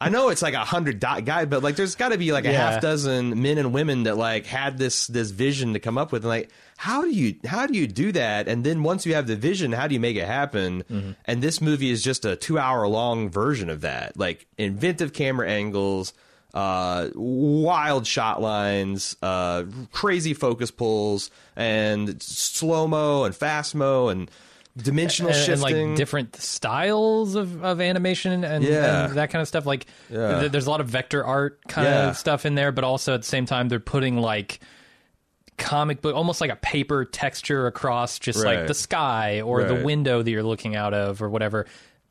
I 0.00 0.10
know 0.10 0.28
it's 0.28 0.42
like 0.42 0.52
a 0.54 0.58
hundred 0.58 1.00
dot 1.00 1.24
guy, 1.24 1.46
but 1.46 1.62
like 1.62 1.76
there's 1.76 1.94
got 1.94 2.10
to 2.10 2.18
be 2.18 2.30
like 2.30 2.44
a 2.44 2.52
Yeah. 2.52 2.72
half 2.72 2.82
dozen 2.82 3.40
men 3.40 3.56
and 3.56 3.72
women 3.72 4.02
that 4.02 4.18
like 4.18 4.44
had 4.44 4.76
this 4.76 5.06
this 5.06 5.30
vision 5.30 5.72
to 5.72 5.80
come 5.80 5.96
up 5.96 6.12
with, 6.12 6.24
and 6.24 6.28
like 6.28 6.50
how 6.76 7.02
do 7.02 7.08
you 7.10 7.36
how 7.46 7.66
do 7.66 7.78
you 7.78 7.86
do 7.86 8.12
that? 8.12 8.46
And 8.46 8.64
then 8.64 8.82
once 8.82 9.06
you 9.06 9.14
have 9.14 9.26
the 9.26 9.36
vision, 9.36 9.72
how 9.72 9.86
do 9.86 9.94
you 9.94 10.00
make 10.00 10.16
it 10.16 10.26
happen? 10.26 10.82
Mm-hmm. 10.90 11.12
And 11.24 11.40
this 11.42 11.60
movie 11.62 11.90
is 11.90 12.02
just 12.02 12.26
a 12.26 12.36
two 12.36 12.58
hour 12.58 12.86
long 12.86 13.30
version 13.30 13.70
of 13.70 13.80
that, 13.80 14.14
like 14.18 14.46
inventive 14.58 15.14
camera 15.14 15.48
angles, 15.48 16.12
uh, 16.54 17.10
wild 17.14 18.06
shot 18.06 18.40
lines, 18.40 19.16
uh, 19.22 19.64
crazy 19.92 20.32
focus 20.32 20.70
pulls, 20.70 21.30
and 21.56 22.22
slow 22.22 22.86
mo 22.86 23.24
and 23.24 23.34
fast 23.36 23.74
mo 23.74 24.08
and 24.08 24.30
dimensional 24.76 25.30
and, 25.30 25.36
and, 25.38 25.46
shifting. 25.60 25.88
like 25.88 25.96
different 25.96 26.34
styles 26.36 27.34
of, 27.34 27.62
of 27.64 27.80
animation 27.80 28.42
and, 28.44 28.64
Yeah. 28.64 29.06
and 29.06 29.14
that 29.16 29.30
kind 29.30 29.42
of 29.42 29.46
stuff. 29.48 29.66
Like 29.66 29.86
Yeah. 30.10 30.40
th- 30.40 30.52
there's 30.52 30.66
a 30.66 30.70
lot 30.70 30.80
of 30.80 30.86
vector 30.88 31.24
art 31.24 31.60
kind 31.68 31.86
Yeah. 31.86 32.08
of 32.10 32.16
stuff 32.16 32.46
in 32.46 32.54
there, 32.56 32.72
but 32.72 32.82
also 32.84 33.14
at 33.14 33.20
the 33.22 33.26
same 33.28 33.46
time 33.46 33.68
they're 33.68 33.78
putting 33.78 34.16
like 34.16 34.58
comic 35.58 36.02
book, 36.02 36.16
almost 36.16 36.40
like 36.40 36.50
a 36.50 36.56
paper 36.56 37.04
texture 37.04 37.68
across 37.68 38.18
just 38.18 38.44
like 38.44 38.66
the 38.66 38.74
sky 38.74 39.40
or 39.42 39.62
the 39.64 39.84
window 39.84 40.22
that 40.22 40.30
you're 40.30 40.42
looking 40.42 40.74
out 40.74 40.92
of 40.94 41.22
or 41.22 41.30
whatever, 41.30 41.66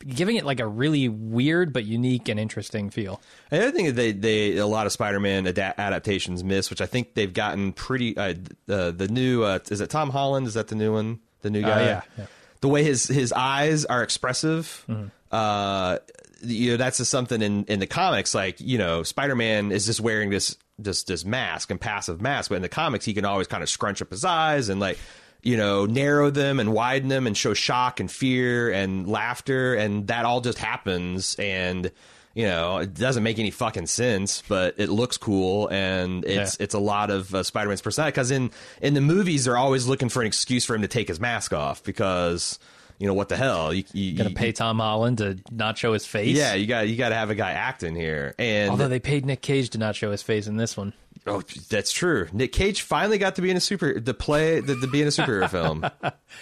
giving 0.07 0.35
it 0.35 0.45
like 0.45 0.59
a 0.59 0.67
really 0.67 1.09
weird 1.09 1.73
but 1.73 1.85
unique 1.85 2.29
and 2.29 2.39
interesting 2.39 2.89
feel. 2.89 3.21
And 3.51 3.61
the 3.61 3.67
other 3.67 3.75
thing 3.75 3.85
that 3.87 3.95
they, 3.95 4.11
they 4.11 4.57
a 4.57 4.67
lot 4.67 4.85
of 4.85 4.91
Spider-Man 4.91 5.47
ada- 5.47 5.79
adaptations 5.79 6.43
miss, 6.43 6.69
which 6.69 6.81
I 6.81 6.85
think 6.85 7.13
they've 7.13 7.33
gotten 7.33 7.73
pretty. 7.73 8.17
Uh, 8.17 8.33
uh, 8.69 8.91
the 8.91 9.07
new 9.09 9.43
uh, 9.43 9.59
is 9.69 9.81
it 9.81 9.89
Tom 9.89 10.09
Holland? 10.09 10.47
Is 10.47 10.53
that 10.55 10.67
the 10.67 10.75
new 10.75 10.93
one? 10.93 11.19
The 11.41 11.49
new 11.49 11.61
guy. 11.61 11.83
yeah, 11.83 12.01
yeah. 12.17 12.25
The 12.61 12.67
way 12.69 12.83
his 12.83 13.07
his 13.07 13.33
eyes 13.33 13.85
are 13.85 14.03
expressive. 14.03 14.85
Uh, 15.31 15.97
you 16.43 16.71
know, 16.71 16.77
that's 16.77 16.97
just 16.97 17.11
something 17.11 17.41
in 17.41 17.65
in 17.65 17.79
the 17.79 17.87
comics. 17.87 18.33
Like 18.35 18.59
you 18.59 18.77
know, 18.77 19.03
Spider-Man 19.03 19.71
is 19.71 19.85
just 19.85 19.99
wearing 19.99 20.29
this 20.29 20.55
this 20.79 21.03
this 21.03 21.25
mask 21.25 21.71
and 21.71 21.79
passive 21.79 22.21
mask, 22.21 22.49
but 22.49 22.55
in 22.55 22.61
the 22.61 22.69
comics, 22.69 23.05
he 23.05 23.13
can 23.13 23.25
always 23.25 23.47
kind 23.47 23.63
of 23.63 23.69
scrunch 23.69 24.01
up 24.01 24.09
his 24.11 24.25
eyes 24.25 24.69
and 24.69 24.79
like 24.79 24.97
you 25.43 25.57
know 25.57 25.85
narrow 25.85 26.29
them 26.29 26.59
and 26.59 26.73
widen 26.73 27.09
them 27.09 27.27
and 27.27 27.37
show 27.37 27.53
shock 27.53 27.99
and 27.99 28.09
fear 28.11 28.71
and 28.71 29.07
laughter, 29.07 29.75
and 29.75 30.07
that 30.07 30.25
all 30.25 30.41
just 30.41 30.57
happens 30.57 31.35
and 31.39 31.91
you 32.35 32.45
know, 32.47 32.79
it 32.79 32.95
doesn't 32.95 33.21
make 33.21 33.37
any 33.37 33.51
fucking 33.51 33.85
sense, 33.85 34.41
but 34.47 34.73
it 34.79 34.89
looks 34.89 35.17
cool, 35.17 35.67
and 35.69 36.25
it's 36.25 36.57
Yeah. 36.59 36.63
it's 36.63 36.73
a 36.73 36.79
lot 36.79 37.11
of 37.11 37.31
uh, 37.35 37.43
Spider-Man's 37.43 37.83
personality. 37.83 38.11
Because 38.11 38.31
in 38.31 38.49
in 38.81 38.95
the 38.95 39.01
movies, 39.01 39.45
they're 39.45 39.55
always 39.55 39.85
looking 39.85 40.09
for 40.09 40.21
an 40.21 40.25
excuse 40.27 40.65
for 40.65 40.73
him 40.73 40.81
to 40.81 40.87
take 40.87 41.07
his 41.09 41.19
mask 41.19 41.53
off 41.53 41.83
because 41.83 42.57
you 42.97 43.05
know 43.05 43.13
what 43.13 43.29
the 43.29 43.35
hell 43.37 43.71
you, 43.71 43.83
you, 43.93 44.17
Gonna 44.17 44.29
you- 44.31 44.35
pay 44.35 44.51
Tom 44.51 44.79
Holland 44.79 45.19
to 45.19 45.37
not 45.51 45.77
show 45.77 45.93
his 45.93 46.07
face. 46.07 46.35
yeah, 46.35 46.55
you 46.55 46.65
got 46.65 46.87
you 46.87 46.95
got 46.95 47.09
to 47.09 47.15
have 47.15 47.29
a 47.29 47.35
guy 47.35 47.51
acting 47.51 47.93
here, 47.95 48.33
and 48.39 48.71
Although 48.71 48.87
they 48.87 48.99
paid 48.99 49.27
Nick 49.27 49.41
Cage 49.43 49.69
to 49.71 49.77
not 49.77 49.95
show 49.95 50.09
his 50.09 50.23
face 50.23 50.47
in 50.47 50.57
this 50.57 50.75
one. 50.75 50.93
Oh, 51.27 51.41
that's 51.69 51.91
true. 51.91 52.27
Nick 52.33 52.51
Cage 52.51 52.81
finally 52.81 53.17
got 53.17 53.35
to 53.35 53.41
be 53.41 53.49
in 53.51 53.57
a 53.57 53.61
super 53.61 53.99
to 53.99 54.13
play 54.13 54.61
to, 54.61 54.79
to 54.79 54.87
be 54.87 55.01
in 55.01 55.07
a 55.07 55.11
superhero 55.11 55.49
film, 55.49 55.81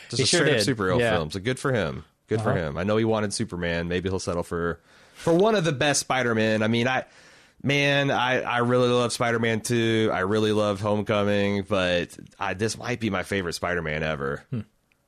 just 0.10 0.18
He 0.18 0.24
a 0.24 0.26
sure 0.26 0.40
straight 0.42 0.60
up 0.60 0.66
did. 0.66 0.78
superhero 0.78 1.00
Yeah. 1.00 1.12
film. 1.12 1.32
So 1.32 1.40
good 1.40 1.60
for 1.60 1.72
him. 1.74 2.04
Good 2.28 2.42
for 2.42 2.50
Uh-huh. 2.52 2.60
him. 2.70 2.78
I 2.78 2.84
know 2.84 2.98
he 2.98 3.06
wanted 3.06 3.34
Superman. 3.34 3.88
Maybe 3.88 4.10
he'll 4.10 4.20
settle 4.20 4.44
for 4.44 4.80
for 5.16 5.34
one 5.34 5.56
of 5.56 5.64
the 5.66 5.72
best 5.74 6.00
Spider-Man. 6.00 6.64
I 6.64 6.68
mean, 6.68 6.88
I 6.88 7.06
man, 7.62 8.10
I 8.10 8.42
I 8.42 8.58
really 8.60 8.90
love 8.90 9.12
Spider-Man 9.14 9.62
2. 9.62 10.10
I 10.14 10.20
really 10.22 10.52
love 10.54 10.80
Homecoming, 10.82 11.64
but 11.68 12.18
I, 12.40 12.54
this 12.54 12.78
might 12.78 13.00
be 13.00 13.10
my 13.10 13.24
favorite 13.24 13.54
Spider-Man 13.54 14.02
ever. 14.04 14.44
Hmm. 14.50 14.62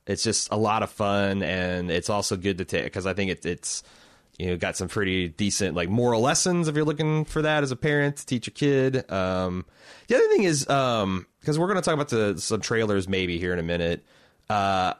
It's 0.05 0.21
just 0.23 0.51
a 0.51 0.57
lot 0.57 0.83
of 0.83 0.91
fun, 0.91 1.41
and 1.43 1.89
it's 1.89 2.09
also 2.09 2.35
good 2.35 2.57
to 2.57 2.65
take 2.65 2.83
because 2.83 3.05
I 3.05 3.13
think 3.13 3.31
it, 3.31 3.45
it's 3.45 3.83
you 4.37 4.47
know, 4.47 4.57
got 4.57 4.75
some 4.75 4.87
pretty 4.87 5.27
decent 5.29 5.75
like 5.75 5.89
moral 5.89 6.21
lessons 6.21 6.67
if 6.67 6.75
you're 6.75 6.85
looking 6.85 7.25
for 7.25 7.41
that 7.43 7.63
as 7.63 7.71
a 7.71 7.75
parent 7.75 8.17
to 8.17 8.25
teach 8.25 8.47
a 8.47 8.51
kid. 8.51 9.09
Um, 9.11 9.65
the 10.07 10.15
other 10.15 10.27
thing 10.27 10.43
is 10.43 10.67
um, 10.69 11.27
because 11.39 11.59
we're 11.59 11.67
going 11.67 11.77
to 11.77 11.83
talk 11.83 11.93
about 11.93 12.09
the 12.09 12.37
some 12.39 12.61
trailers 12.61 13.07
maybe 13.07 13.37
here 13.37 13.53
in 13.53 13.59
a 13.59 13.63
minute. 13.63 14.05
Uh, 14.49 14.93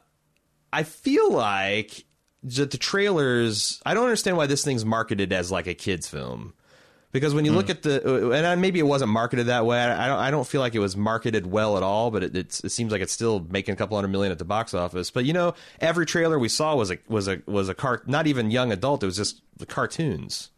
I 0.72 0.84
feel 0.84 1.32
like 1.32 2.06
the, 2.44 2.66
the 2.66 2.78
trailers. 2.78 3.82
I 3.86 3.94
don't 3.94 4.04
understand 4.04 4.38
why 4.38 4.48
this 4.48 4.64
thing's 4.64 4.86
marketed 4.86 5.34
as 5.34 5.52
like 5.52 5.68
a 5.68 5.74
kids 5.74 6.08
film. 6.08 6.54
Because 7.14 7.36
when 7.36 7.46
you 7.46 7.52
look 7.52 7.68
hmm. 7.68 7.72
at 7.72 7.84
the, 7.84 8.32
uh, 8.32 8.32
and 8.32 8.60
maybe 8.60 8.80
it 8.80 8.88
wasn't 8.88 9.12
marketed 9.12 9.46
that 9.46 9.68
way. 9.68 9.80
I 9.80 10.08
don't, 10.08 10.18
I 10.18 10.32
don't 10.32 10.48
feel 10.48 10.62
like 10.62 10.74
it 10.74 10.80
was 10.80 10.98
marketed 10.98 11.46
well 11.46 11.78
at 11.78 11.84
all. 11.84 12.10
But 12.10 12.24
it, 12.24 12.36
it 12.36 12.52
seems 12.52 12.92
like 12.92 13.02
it's 13.02 13.14
still 13.14 13.40
making 13.52 13.74
a 13.74 13.76
couple 13.78 13.96
hundred 13.96 14.10
million 14.10 14.32
at 14.32 14.40
the 14.40 14.46
box 14.46 14.74
office. 14.74 15.12
But 15.12 15.24
you 15.24 15.32
know, 15.32 15.54
every 15.80 16.08
trailer 16.08 16.38
we 16.40 16.50
saw 16.50 16.76
was 16.76 16.90
a 16.92 16.98
was 17.08 17.28
a 17.28 17.42
was 17.46 17.70
a 17.70 17.76
car, 17.76 18.02
not 18.08 18.26
even 18.26 18.52
young 18.52 18.72
adult. 18.72 19.04
It 19.04 19.06
was 19.06 19.16
just 19.16 19.42
the 19.58 19.68
cartoons. 19.68 20.50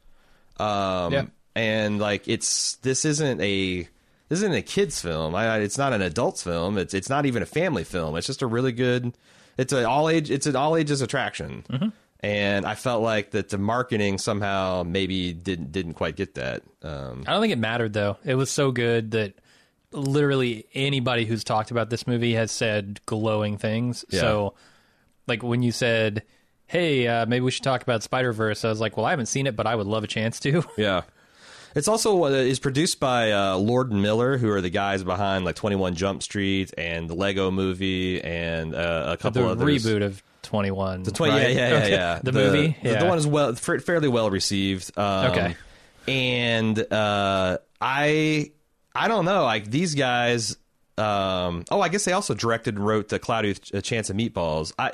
Um, 0.58 1.14
Yeah. 1.14 1.26
and 1.56 2.00
like 2.00 2.28
it's 2.28 2.76
this 2.78 3.04
isn't 3.04 3.42
a 3.42 3.90
this 4.30 4.40
isn't 4.40 4.54
a 4.54 4.62
kids 4.62 5.02
film. 5.02 5.36
I, 5.36 5.58
it's 5.58 5.78
not 5.78 5.92
an 5.92 6.02
adults 6.02 6.42
film. 6.42 6.78
It's 6.78 6.94
it's 6.94 7.10
not 7.10 7.26
even 7.26 7.44
a 7.44 7.46
family 7.46 7.84
film. 7.84 8.16
It's 8.16 8.28
just 8.28 8.42
a 8.42 8.48
really 8.48 8.72
good. 8.72 9.14
It's 9.58 9.74
an 9.74 9.86
all 9.86 10.10
age. 10.10 10.32
It's 10.32 10.48
an 10.48 10.56
all 10.56 10.76
ages 10.78 11.02
attraction. 11.02 11.64
Mm-hmm. 11.70 11.90
And 12.26 12.66
I 12.66 12.74
felt 12.74 13.04
like 13.04 13.32
that 13.32 13.50
the 13.50 13.60
marketing 13.60 14.18
somehow 14.18 14.82
maybe 14.82 15.32
didn't 15.32 15.72
didn't 15.72 15.94
quite 15.94 16.16
get 16.16 16.34
that. 16.34 16.64
Um, 16.82 17.24
I 17.28 17.32
don't 17.32 17.42
think 17.42 17.54
it 17.54 17.60
mattered 17.60 17.94
though. 17.94 18.18
It 18.26 18.34
was 18.34 18.50
so 18.50 18.72
good 18.72 19.12
that 19.12 19.36
literally 19.92 20.66
anybody 20.74 21.26
who's 21.26 21.44
talked 21.44 21.70
about 21.70 21.92
this 21.92 22.08
movie 22.08 22.34
has 22.34 22.52
said 22.52 23.00
glowing 23.06 23.60
things. 23.60 24.06
Yeah. 24.10 24.22
So, 24.22 24.54
like 25.28 25.44
when 25.44 25.62
you 25.62 25.72
said, 25.72 26.24
"Hey, 26.66 27.08
uh, 27.08 27.28
maybe 27.28 27.42
we 27.42 27.52
should 27.52 27.64
talk 27.64 27.84
about 27.84 28.02
Spider 28.02 28.34
Verse," 28.34 28.66
I 28.66 28.70
was 28.70 28.82
like, 28.82 28.98
"Well, 28.98 29.06
I 29.06 29.12
haven't 29.12 29.28
seen 29.28 29.46
it, 29.46 29.56
but 29.56 29.68
I 29.68 29.76
would 29.76 29.86
love 29.86 30.04
a 30.04 30.08
chance 30.08 30.40
to." 30.40 30.64
Yeah. 30.78 31.04
It's 31.76 31.88
also 31.90 32.24
uh, 32.24 32.30
is 32.30 32.60
produced 32.60 33.00
by 33.00 33.34
uh, 33.34 33.58
Lord 33.58 33.92
and 33.92 34.02
Miller, 34.02 34.40
who 34.40 34.50
are 34.50 34.62
the 34.62 34.70
guys 34.72 35.04
behind 35.04 35.46
like 35.46 35.58
Twenty 35.58 35.76
One 35.76 35.94
Jump 35.94 36.24
Street 36.24 36.74
and 36.76 37.08
the 37.08 37.14
Lego 37.14 37.52
Movie 37.52 38.20
and 38.24 38.74
uh, 38.74 39.10
a 39.10 39.18
couple 39.18 39.48
of 39.48 39.60
reboot 39.60 40.02
of 40.02 40.24
Twenty 40.46 40.72
One. 40.72 41.04
The 41.04 41.12
twenty, 41.12 41.36
yeah, 41.38 41.48
yeah, 41.48 41.70
yeah, 41.70 41.88
yeah. 41.88 42.20
The, 42.24 42.32
movie, 42.32 42.78
the, 42.82 42.90
yeah. 42.90 43.00
the 43.00 43.06
one 43.06 43.18
is 43.18 43.28
well, 43.28 43.54
fa- 43.56 43.80
fairly 43.80 44.08
well 44.08 44.30
received. 44.30 44.98
Um, 44.98 45.32
Okay. 45.32 45.56
and 46.08 46.80
uh, 46.94 47.58
I, 47.82 48.52
I 48.94 49.08
don't 49.08 49.26
know, 49.26 49.44
like 49.44 49.70
these 49.70 49.96
guys. 49.96 50.58
Um, 50.98 51.66
oh, 51.70 51.82
I 51.82 51.90
guess 51.90 52.06
they 52.06 52.14
also 52.14 52.34
directed 52.34 52.76
and 52.76 52.86
wrote 52.86 53.10
the 53.10 53.20
Cloudy 53.20 53.50
with 53.50 53.74
a 53.74 53.82
Chance 53.82 54.10
of 54.10 54.16
Meatballs. 54.16 54.72
I. 54.80 54.94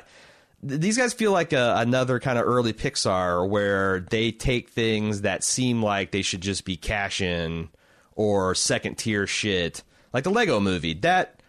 These 0.64 0.96
guys 0.96 1.12
feel 1.12 1.32
like 1.32 1.52
a, 1.52 1.74
another 1.78 2.20
kind 2.20 2.38
of 2.38 2.46
early 2.46 2.72
Pixar 2.72 3.48
where 3.48 3.98
they 3.98 4.30
take 4.30 4.70
things 4.70 5.22
that 5.22 5.42
seem 5.42 5.82
like 5.82 6.12
they 6.12 6.22
should 6.22 6.40
just 6.40 6.64
be 6.64 6.76
cash 6.76 7.20
in 7.20 7.68
or 8.14 8.54
second 8.54 8.96
tier 8.96 9.26
shit, 9.26 9.82
like 10.12 10.22
the 10.22 10.30
Lego 10.30 10.60
movie. 10.60 10.94
That 10.94 11.41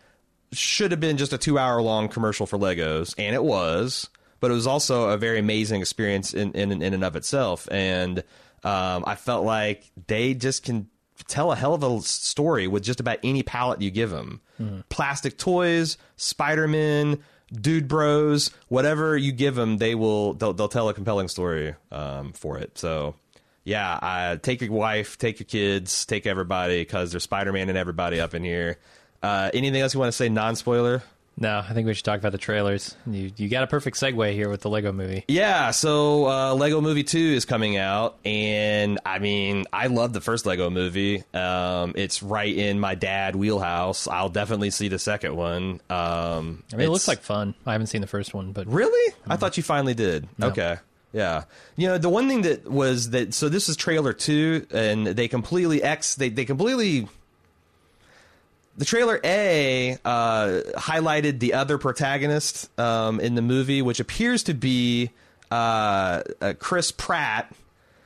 should 0.53 0.91
have 0.91 0.99
been 0.99 1.17
just 1.17 1.33
a 1.33 1.37
two 1.37 1.57
hour 1.57 1.81
long 1.81 2.07
commercial 2.07 2.45
for 2.45 2.57
Legos, 2.57 3.15
and 3.17 3.35
it 3.35 3.43
was, 3.43 4.09
but 4.39 4.51
it 4.51 4.53
was 4.53 4.67
also 4.67 5.09
a 5.09 5.17
very 5.17 5.39
amazing 5.39 5.81
experience 5.81 6.33
in 6.33 6.51
in, 6.53 6.71
in 6.81 6.93
and 6.93 7.03
of 7.03 7.15
itself. 7.15 7.67
And 7.71 8.19
um, 8.63 9.03
I 9.05 9.15
felt 9.15 9.45
like 9.45 9.91
they 10.07 10.33
just 10.33 10.63
can 10.63 10.87
tell 11.27 11.51
a 11.51 11.55
hell 11.55 11.73
of 11.73 11.83
a 11.83 12.01
story 12.01 12.67
with 12.67 12.83
just 12.83 12.99
about 12.99 13.19
any 13.23 13.43
palette 13.43 13.81
you 13.81 13.91
give 13.91 14.09
them. 14.09 14.41
Plastic 14.89 15.37
toys, 15.37 15.97
Spider 16.15 16.67
Man, 16.67 17.19
Dude 17.51 17.87
Bros, 17.87 18.49
whatever 18.67 19.15
you 19.17 19.31
give 19.31 19.55
them, 19.55 19.77
they 19.77 19.95
will 19.95 20.33
they'll, 20.33 20.53
they'll 20.53 20.67
tell 20.69 20.89
a 20.89 20.93
compelling 20.93 21.27
story 21.27 21.75
um, 21.91 22.33
for 22.33 22.57
it. 22.57 22.77
So. 22.77 23.15
Yeah, 23.65 23.93
uh, 23.93 24.35
take 24.35 24.59
your 24.59 24.73
wife, 24.73 25.17
take 25.17 25.39
your 25.39 25.45
kids, 25.45 26.05
take 26.05 26.27
everybody 26.27 26.81
because 26.81 27.11
there's 27.11 27.23
Spider 27.23 27.53
Man 27.53 27.69
and 27.69 27.77
everybody 27.77 28.19
up 28.19 28.33
in 28.33 28.43
here. 28.43 28.77
Uh, 29.23 29.49
anything 29.53 29.81
else 29.81 29.93
you 29.93 29.99
want 29.99 30.09
to 30.11 30.15
say, 30.15 30.29
non 30.29 30.55
spoiler? 30.55 31.01
No, 31.35 31.57
I 31.67 31.73
think 31.73 31.87
we 31.87 31.95
should 31.95 32.05
talk 32.05 32.19
about 32.19 32.31
the 32.31 32.37
trailers. 32.37 32.95
You 33.07 33.31
you 33.37 33.49
got 33.49 33.63
a 33.63 33.67
perfect 33.67 33.97
segue 33.97 34.33
here 34.33 34.49
with 34.49 34.61
the 34.61 34.69
Lego 34.69 34.91
Movie. 34.91 35.25
Yeah, 35.27 35.71
so 35.71 36.27
uh, 36.27 36.53
Lego 36.53 36.79
Movie 36.79 37.03
2 37.03 37.17
is 37.17 37.45
coming 37.45 37.75
out, 37.75 38.19
and 38.23 38.99
I 39.03 39.17
mean, 39.17 39.65
I 39.73 39.87
love 39.87 40.13
the 40.13 40.21
first 40.21 40.45
Lego 40.45 40.69
movie. 40.69 41.23
Um, 41.33 41.93
it's 41.95 42.21
right 42.21 42.55
in 42.55 42.79
my 42.79 42.93
dad 42.93 43.35
wheelhouse. 43.35 44.07
I'll 44.07 44.29
definitely 44.29 44.69
see 44.69 44.89
the 44.89 44.99
second 44.99 45.35
one. 45.35 45.81
Um, 45.89 46.63
I 46.71 46.75
mean, 46.75 46.87
it 46.87 46.91
looks 46.91 47.07
like 47.07 47.21
fun. 47.21 47.55
I 47.65 47.71
haven't 47.71 47.87
seen 47.87 48.01
the 48.01 48.07
first 48.07 48.35
one, 48.35 48.51
but 48.51 48.67
Really? 48.67 49.15
I 49.25 49.35
thought 49.35 49.57
you 49.57 49.63
finally 49.63 49.95
did. 49.95 50.27
Okay. 50.39 50.77
Yeah. 51.13 51.45
You 51.77 51.87
know, 51.87 51.97
the 51.97 52.09
one 52.09 52.27
thing 52.27 52.41
that 52.43 52.69
was 52.69 53.11
that 53.11 53.33
so 53.33 53.47
this 53.49 53.69
is 53.69 53.75
trailer 53.77 54.13
2 54.13 54.67
and 54.71 55.07
they 55.07 55.27
completely 55.27 55.81
X 55.81 56.15
they 56.15 56.29
they 56.29 56.43
completely 56.43 57.07
the 58.77 58.85
trailer 58.85 59.19
A 59.23 59.97
uh, 60.03 60.61
highlighted 60.75 61.39
the 61.39 61.53
other 61.53 61.77
protagonist 61.77 62.77
um, 62.79 63.19
in 63.19 63.35
the 63.35 63.41
movie, 63.41 63.81
which 63.81 63.99
appears 63.99 64.43
to 64.43 64.53
be 64.53 65.11
uh, 65.51 66.23
uh, 66.41 66.53
Chris 66.57 66.91
Pratt. 66.91 67.53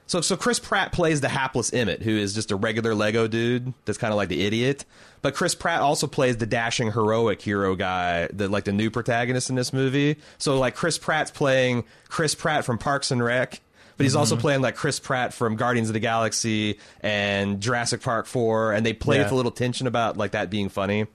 So, 0.07 0.21
so 0.21 0.37
Chris 0.37 0.59
Pratt 0.59 0.93
plays 0.93 1.19
the 1.19 1.29
hapless 1.29 1.73
Emmett, 1.73 2.01
who 2.01 2.11
is 2.11 2.33
just 2.33 2.51
a 2.51 2.55
regular 2.55 2.95
Lego 2.95 3.27
dude 3.27 3.73
that's 3.85 3.97
kind 3.97 4.11
of 4.13 4.17
like 4.17 4.29
the 4.29 4.45
idiot. 4.45 4.85
But 5.21 5.35
Chris 5.35 5.55
Pratt 5.55 5.81
also 5.81 6.07
plays 6.07 6.37
the 6.37 6.45
dashing 6.45 6.91
heroic 6.91 7.41
hero 7.41 7.75
guy, 7.75 8.27
the 8.27 8.47
like 8.47 8.65
the 8.65 8.71
new 8.71 8.89
protagonist 8.89 9.49
in 9.49 9.55
this 9.55 9.73
movie. 9.73 10.17
So, 10.37 10.57
like 10.59 10.75
Chris 10.75 10.97
Pratt's 10.97 11.31
playing 11.31 11.83
Chris 12.07 12.35
Pratt 12.35 12.63
from 12.63 12.77
Parks 12.77 13.11
and 13.11 13.23
Rec, 13.23 13.59
but 13.97 14.03
he's 14.05 14.15
also 14.15 14.37
playing 14.37 14.61
like 14.61 14.75
Chris 14.75 14.99
Pratt 14.99 15.33
from 15.33 15.55
Guardians 15.55 15.89
of 15.89 15.93
the 15.93 15.99
Galaxy 15.99 16.79
and 17.01 17.59
Jurassic 17.59 18.01
Park 18.01 18.27
Four, 18.27 18.71
and 18.73 18.85
they 18.85 18.93
play 18.93 19.17
Yeah. 19.17 19.23
with 19.23 19.31
a 19.31 19.35
little 19.35 19.51
tension 19.51 19.87
about 19.87 20.17
like 20.17 20.31
that 20.31 20.49
being 20.49 20.69
funny. 20.69 21.07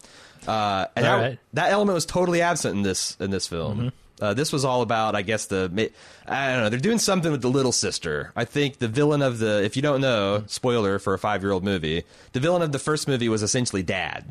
Uh, 0.47 0.87
and 0.97 1.05
that, 1.05 1.17
right. 1.21 1.39
that 1.53 1.71
element 1.71 1.95
was 1.95 2.05
totally 2.05 2.43
absent 2.43 2.77
in 2.77 2.83
this 2.83 3.17
in 3.21 3.31
this 3.31 3.47
film. 3.47 3.79
Mm-hmm. 3.79 3.89
Uh, 4.25 4.35
this 4.35 4.53
was 4.53 4.65
all 4.65 4.83
about, 4.83 5.17
I 5.17 5.23
guess 5.23 5.47
the 5.47 5.91
I 6.29 6.53
don't 6.53 6.63
know. 6.63 6.69
They're 6.69 6.79
doing 6.79 6.99
something 6.99 7.33
with 7.33 7.43
the 7.43 7.51
little 7.51 7.73
sister. 7.73 8.33
I 8.37 8.45
think 8.45 8.79
the 8.79 8.87
villain 8.87 9.21
of 9.23 9.39
the, 9.39 9.65
if 9.65 9.75
you 9.75 9.83
don't 9.83 10.01
know, 10.01 10.45
spoiler 10.47 11.01
for 11.01 11.13
a 11.15 11.19
five 11.19 11.43
year 11.43 11.51
old 11.51 11.65
movie, 11.65 12.05
the 12.33 12.39
villain 12.41 12.63
of 12.63 12.71
the 12.71 12.79
first 12.79 13.09
movie 13.09 13.29
was 13.29 13.43
essentially 13.43 13.83
dad. 13.83 14.25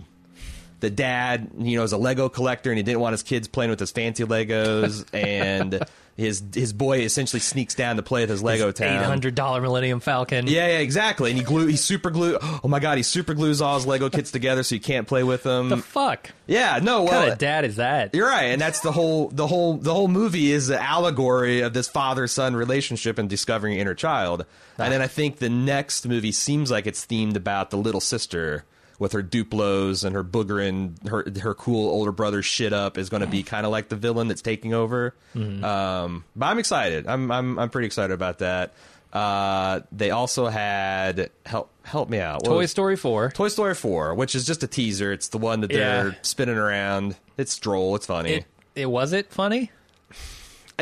The 0.81 0.89
dad, 0.89 1.51
you 1.57 1.77
know, 1.77 1.83
is 1.83 1.93
a 1.93 1.97
Lego 1.97 2.27
collector 2.27 2.71
and 2.71 2.77
he 2.77 2.83
didn't 2.83 3.00
want 3.00 3.13
his 3.13 3.23
kids 3.23 3.47
playing 3.47 3.69
with 3.69 3.79
his 3.79 3.91
fancy 3.91 4.23
Legos, 4.23 5.05
and 5.13 5.85
his 6.17 6.43
his 6.53 6.73
boy 6.73 7.00
essentially 7.00 7.39
sneaks 7.39 7.75
down 7.75 7.95
to 7.95 8.03
play 8.03 8.21
with 8.21 8.29
his 8.29 8.43
Lego 8.43 8.71
town. 8.71 8.97
eight 8.97 9.05
hundred 9.05 9.35
dollar 9.35 9.61
Millennium 9.61 10.00
Falcon. 10.00 10.47
Yeah, 10.47 10.67
yeah, 10.67 10.79
exactly. 10.79 11.31
And 11.31 11.39
he 11.39 11.45
glue, 11.45 11.67
he 11.67 11.77
super 11.77 12.09
glue. 12.09 12.38
Oh 12.41 12.67
my 12.67 12.79
god, 12.79 12.97
he 12.97 13.03
super 13.03 13.33
glues 13.33 13.61
all 13.61 13.75
his 13.75 13.85
Lego 13.85 14.09
kits 14.09 14.31
together 14.31 14.63
so 14.63 14.75
you 14.75 14.81
can't 14.81 15.07
play 15.07 15.23
with 15.23 15.43
them. 15.43 15.69
the 15.69 15.77
fuck? 15.77 16.31
yeah, 16.47 16.79
no, 16.81 17.03
What 17.03 17.11
well, 17.11 17.21
kind 17.21 17.33
of 17.33 17.38
dad 17.39 17.65
is 17.65 17.77
that? 17.77 18.13
you're 18.13 18.27
right, 18.27 18.45
and 18.45 18.61
that's 18.61 18.81
the 18.81 18.91
whole 18.91 19.29
the 19.29 19.47
whole 19.47 19.77
the 19.77 19.93
whole 19.93 20.07
movie 20.07 20.51
is 20.51 20.69
an 20.69 20.79
allegory 20.79 21.61
of 21.61 21.73
this 21.73 21.88
father 21.88 22.27
son 22.27 22.55
relationship 22.55 23.17
and 23.17 23.29
discovering 23.29 23.73
your 23.73 23.81
inner 23.81 23.95
child. 23.95 24.45
And 24.77 24.88
ah. 24.88 24.89
then 24.89 25.01
I 25.01 25.07
think 25.07 25.38
the 25.38 25.50
next 25.50 26.07
movie 26.07 26.31
seems 26.31 26.71
like 26.71 26.88
it's 26.88 27.05
themed 27.05 27.35
about 27.35 27.69
the 27.69 27.77
little 27.77 28.01
sister 28.01 28.65
with 29.01 29.13
her 29.13 29.24
duplos 29.24 30.05
and 30.05 30.13
her 30.15 30.24
boogering 30.24 30.93
her 31.08 31.25
her 31.41 31.55
cool 31.55 31.89
older 31.89 32.12
brother 32.12 32.43
shit 32.43 32.72
up 32.72 33.00
is 33.00 33.10
going 33.10 33.22
to 33.22 33.27
be 33.27 33.41
kind 33.41 33.65
of 33.65 33.72
like 33.72 33.89
the 33.89 33.96
villain 33.96 34.27
that's 34.27 34.43
taking 34.43 34.75
over. 34.75 35.15
Um, 35.36 36.24
but 36.36 36.46
I'm 36.46 36.60
excited. 36.60 37.08
I'm 37.08 37.31
I'm 37.31 37.58
I'm 37.58 37.70
pretty 37.72 37.88
excited 37.88 38.13
about 38.13 38.39
that. 38.39 38.74
Uh, 39.12 39.81
they 39.91 40.12
also 40.12 40.46
had 40.48 41.31
help 41.46 41.70
help 41.84 42.10
me 42.10 42.20
out. 42.20 42.43
What 42.43 42.46
Toy 42.46 42.58
was- 42.60 42.72
Story 42.72 42.96
four. 42.96 43.31
Toy 43.31 43.48
Story 43.50 43.74
4, 43.75 44.13
which 44.15 44.36
is 44.36 44.46
just 44.46 44.62
a 44.63 44.67
teaser. 44.67 45.12
It's 45.12 45.29
the 45.29 45.38
one 45.39 45.62
that 45.62 45.72
they're 45.72 46.10
Yeah. 46.10 46.13
spinning 46.22 46.58
around. 46.58 47.15
It's 47.38 47.58
droll. 47.58 47.96
It's 47.96 48.05
funny. 48.05 48.34
It, 48.34 48.46
it 48.75 48.86
was 48.86 49.12
it 49.13 49.31
funny? 49.31 49.72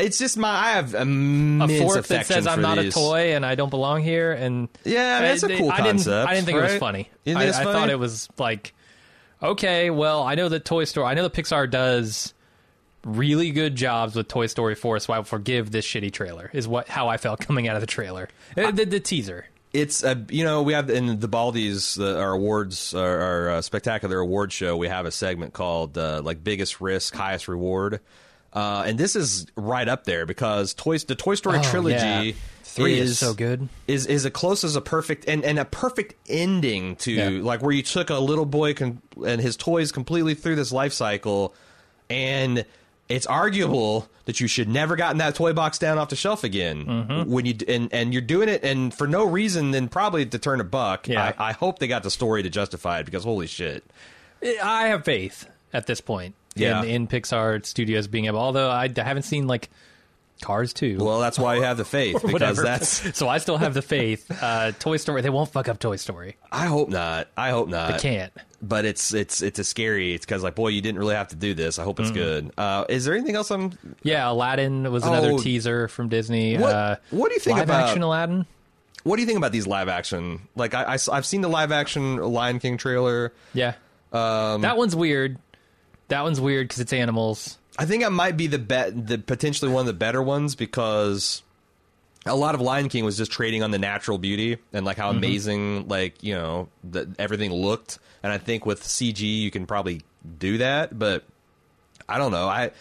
It's 0.00 0.18
just 0.18 0.36
my. 0.36 0.48
I 0.48 0.70
have 0.72 0.94
A 0.94 1.78
fork 1.80 2.06
that 2.06 2.26
says 2.26 2.46
I'm 2.46 2.60
not 2.60 2.78
these. 2.78 2.94
a 2.96 2.98
toy 2.98 3.34
and 3.34 3.44
I 3.46 3.54
don't 3.54 3.70
belong 3.70 4.02
here. 4.02 4.32
And 4.32 4.68
Yeah, 4.84 5.18
I 5.18 5.22
mean, 5.22 5.30
it's 5.32 5.42
a 5.42 5.54
I- 5.54 5.58
cool 5.58 5.70
I 5.70 5.76
didn't, 5.78 5.90
concept, 5.92 6.28
I 6.28 6.34
didn't 6.34 6.46
think 6.46 6.58
it 6.58 6.62
was 6.62 6.76
funny. 6.76 7.08
I, 7.26 7.44
it's 7.44 7.56
I 7.58 7.64
thought 7.64 7.90
it 7.90 7.98
was 7.98 8.28
like, 8.38 8.74
okay, 9.42 9.90
well, 9.90 10.22
I 10.22 10.34
know 10.34 10.48
the 10.48 10.60
Toy 10.60 10.84
Story. 10.84 11.06
I 11.06 11.14
know 11.14 11.22
the 11.26 11.30
Pixar 11.30 11.70
does 11.70 12.34
really 13.04 13.50
good 13.50 13.76
jobs 13.76 14.14
with 14.14 14.28
Toy 14.28 14.46
Story 14.46 14.74
4, 14.74 15.00
so 15.00 15.12
I 15.12 15.18
will 15.18 15.24
forgive 15.24 15.70
this 15.70 15.86
shitty 15.86 16.12
trailer. 16.12 16.50
Is 16.52 16.68
what 16.68 16.88
how 16.88 17.08
I 17.08 17.16
felt 17.16 17.40
coming 17.46 17.68
out 17.68 17.76
of 17.76 17.80
the 17.80 17.86
trailer, 17.86 18.28
Uh, 18.56 18.70
the, 18.70 18.84
the 18.84 19.00
teaser. 19.00 19.46
It's 19.72 20.02
a 20.02 20.26
you 20.30 20.42
know 20.42 20.62
we 20.62 20.72
have 20.72 20.90
in 20.90 21.20
the 21.20 21.28
Baldies 21.28 21.96
the, 21.96 22.18
our 22.18 22.32
awards 22.32 22.92
our, 22.92 23.20
our 23.20 23.50
uh, 23.50 23.62
spectacular 23.62 24.18
award 24.18 24.52
show 24.52 24.76
we 24.76 24.88
have 24.88 25.06
a 25.06 25.12
segment 25.12 25.52
called 25.52 25.96
uh, 25.96 26.20
like 26.24 26.42
biggest 26.42 26.80
risk 26.80 27.14
highest 27.14 27.46
reward. 27.46 28.00
Uh, 28.52 28.82
and 28.86 28.98
this 28.98 29.14
is 29.16 29.46
right 29.56 29.88
up 29.88 30.04
there 30.04 30.26
because 30.26 30.74
Toys 30.74 31.04
the 31.04 31.14
Toy 31.14 31.34
Story 31.36 31.58
Oh, 31.58 31.62
trilogy 31.62 31.94
yeah. 31.96 32.32
Three 32.64 32.98
is 33.00 33.18
so 33.18 33.34
good. 33.34 33.68
is 33.88 34.06
is 34.06 34.24
as 34.26 34.32
close 34.32 34.62
as 34.64 34.76
a 34.76 34.80
perfect 34.80 35.26
and, 35.28 35.44
and 35.44 35.58
a 35.58 35.64
perfect 35.64 36.14
ending 36.28 36.94
to 36.96 37.12
Yeah. 37.12 37.28
like 37.42 37.62
where 37.62 37.72
you 37.72 37.82
took 37.82 38.10
a 38.10 38.18
little 38.18 38.46
boy 38.46 38.74
con- 38.74 39.02
and 39.26 39.40
his 39.40 39.56
toys 39.56 39.90
completely 39.92 40.34
through 40.34 40.54
this 40.56 40.70
life 40.70 40.92
cycle 40.92 41.52
and 42.08 42.64
it's 43.08 43.26
arguable 43.26 44.08
that 44.26 44.38
you 44.40 44.46
should 44.46 44.68
never 44.68 44.94
gotten 44.94 45.18
that 45.18 45.34
toy 45.34 45.52
box 45.52 45.78
down 45.78 45.98
off 45.98 46.10
the 46.10 46.16
shelf 46.16 46.44
again 46.44 46.84
Mm-hmm. 46.86 47.30
when 47.30 47.44
you 47.44 47.54
and 47.66 47.92
and 47.92 48.12
you're 48.12 48.22
doing 48.22 48.48
it 48.48 48.62
and 48.62 48.94
for 48.94 49.08
no 49.08 49.24
reason 49.24 49.72
then 49.72 49.88
probably 49.88 50.24
to 50.26 50.38
turn 50.38 50.60
a 50.60 50.64
buck. 50.64 51.08
Yeah. 51.08 51.34
I, 51.38 51.48
I 51.50 51.52
hope 51.52 51.80
they 51.80 51.88
got 51.88 52.04
the 52.04 52.10
story 52.10 52.42
to 52.44 52.50
justify 52.50 53.00
it 53.00 53.04
because 53.04 53.24
holy 53.24 53.48
shit. 53.48 53.84
I 54.62 54.88
have 54.88 55.04
faith 55.04 55.48
at 55.72 55.86
this 55.88 56.00
point 56.00 56.34
Yeah. 56.54 56.82
in, 56.82 56.88
in 56.88 57.06
Pixar 57.08 57.64
Studios 57.64 58.06
being 58.08 58.26
able. 58.26 58.38
Although 58.40 58.68
I, 58.70 58.84
I 58.96 59.02
haven't 59.02 59.22
seen 59.22 59.46
like 59.46 59.70
Cars 60.42 60.72
two. 60.72 60.96
Well, 60.98 61.20
that's 61.20 61.38
why 61.38 61.56
you 61.56 61.62
have 61.62 61.76
the 61.76 61.84
faith 61.84 62.22
because 62.26 62.62
that's. 62.62 63.16
so 63.18 63.28
I 63.28 63.38
still 63.38 63.58
have 63.58 63.74
the 63.74 63.82
faith. 63.82 64.30
Uh, 64.42 64.72
Toy 64.78 64.96
Story, 64.96 65.20
they 65.20 65.28
won't 65.30 65.50
fuck 65.50 65.68
up 65.68 65.78
Toy 65.78 65.96
Story. 65.96 66.36
I 66.50 66.66
hope 66.66 66.88
not. 66.88 67.28
I 67.36 67.50
hope 67.50 67.68
not. 67.68 67.92
They 67.92 67.98
can't. 67.98 68.32
But 68.62 68.84
it's 68.86 69.12
it's 69.14 69.42
it's 69.42 69.58
a 69.58 69.64
scary. 69.64 70.14
It's 70.14 70.24
because 70.24 70.42
like 70.42 70.54
boy, 70.54 70.68
you 70.68 70.80
didn't 70.80 70.98
really 70.98 71.14
have 71.14 71.28
to 71.28 71.36
do 71.36 71.52
this. 71.54 71.78
I 71.78 71.84
hope 71.84 72.00
it's 72.00 72.10
good. 72.10 72.50
Uh, 72.58 72.84
is 72.88 73.04
there 73.04 73.14
anything 73.14 73.36
else? 73.36 73.50
I'm. 73.50 73.72
Yeah, 74.02 74.30
Aladdin 74.30 74.90
was 74.90 75.04
another 75.04 75.32
Oh. 75.32 75.38
teaser 75.38 75.88
from 75.88 76.08
Disney. 76.08 76.56
What- 76.58 76.72
uh, 76.74 76.96
what 77.10 77.28
do 77.28 77.34
you 77.34 77.40
think 77.40 77.56
live 77.58 77.68
about- 77.68 77.84
action 77.88 78.02
Aladdin? 78.02 78.46
What 79.02 79.16
do 79.16 79.22
you 79.22 79.26
think 79.26 79.38
about 79.38 79.52
these 79.52 79.66
live 79.66 79.88
action? 79.88 80.40
Like 80.56 80.74
I, 80.74 80.96
I 81.10 81.14
have 81.14 81.24
seen 81.24 81.40
the 81.42 81.48
live 81.48 81.72
action 81.72 82.16
Lion 82.16 82.58
King 82.60 82.76
trailer. 82.76 83.32
Yeah, 83.54 83.74
Um, 84.12 84.60
that 84.62 84.76
one's 84.76 84.94
weird. 84.96 85.38
That 86.10 86.22
one's 86.22 86.40
weird 86.40 86.68
because 86.68 86.80
it's 86.80 86.92
animals. 86.92 87.56
I 87.78 87.86
think 87.86 88.02
it 88.02 88.10
might 88.10 88.36
be 88.36 88.46
the 88.46 88.58
bet, 88.58 89.06
the 89.06 89.18
potentially 89.18 89.72
one 89.72 89.80
of 89.80 89.86
the 89.86 89.92
better 89.94 90.22
ones 90.22 90.54
because 90.54 91.42
a 92.26 92.36
lot 92.36 92.54
of 92.54 92.60
Lion 92.60 92.88
King 92.88 93.04
was 93.04 93.16
just 93.16 93.32
trading 93.32 93.62
on 93.62 93.70
the 93.70 93.78
natural 93.78 94.18
beauty 94.18 94.58
and 94.72 94.84
like 94.84 94.98
how 94.98 95.10
amazing 95.10 95.88
like 95.88 96.22
you 96.22 96.34
know 96.34 96.68
that 96.84 97.08
everything 97.18 97.52
looked. 97.52 97.98
And 98.22 98.32
I 98.32 98.38
think 98.38 98.66
with 98.66 98.82
CG 98.82 99.20
you 99.20 99.50
can 99.50 99.66
probably 99.66 100.02
do 100.38 100.58
that, 100.58 100.98
but 100.98 101.24
I 102.08 102.18
don't 102.18 102.32
know. 102.32 102.48
I 102.48 102.72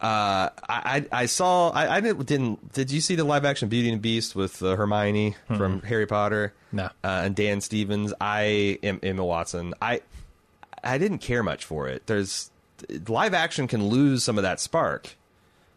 uh, 0.00 0.50
I 0.68 1.06
I 1.10 1.26
saw 1.26 1.70
I, 1.70 1.96
I 1.96 2.00
didn't, 2.00 2.26
didn't 2.26 2.72
did 2.74 2.90
you 2.90 3.00
see 3.00 3.14
the 3.14 3.24
live 3.24 3.44
action 3.46 3.68
Beauty 3.68 3.88
and 3.88 3.98
the 3.98 4.02
Beast 4.02 4.36
with 4.36 4.62
uh, 4.62 4.76
Hermione 4.76 5.36
from 5.46 5.80
Harry 5.82 6.06
Potter? 6.06 6.52
No. 6.72 6.86
uh, 6.86 6.90
and 7.24 7.34
Dan 7.34 7.60
Stevens. 7.62 8.12
I 8.20 8.78
am 8.82 8.98
Emma 9.02 9.24
Watson. 9.24 9.72
I 9.80 10.02
I 10.82 10.98
didn't 10.98 11.18
care 11.18 11.42
much 11.42 11.64
for 11.64 11.88
it. 11.88 12.06
There's 12.06 12.50
live 13.08 13.34
action 13.34 13.66
can 13.66 13.88
lose 13.88 14.24
some 14.24 14.38
of 14.38 14.42
that 14.42 14.60
spark, 14.60 15.16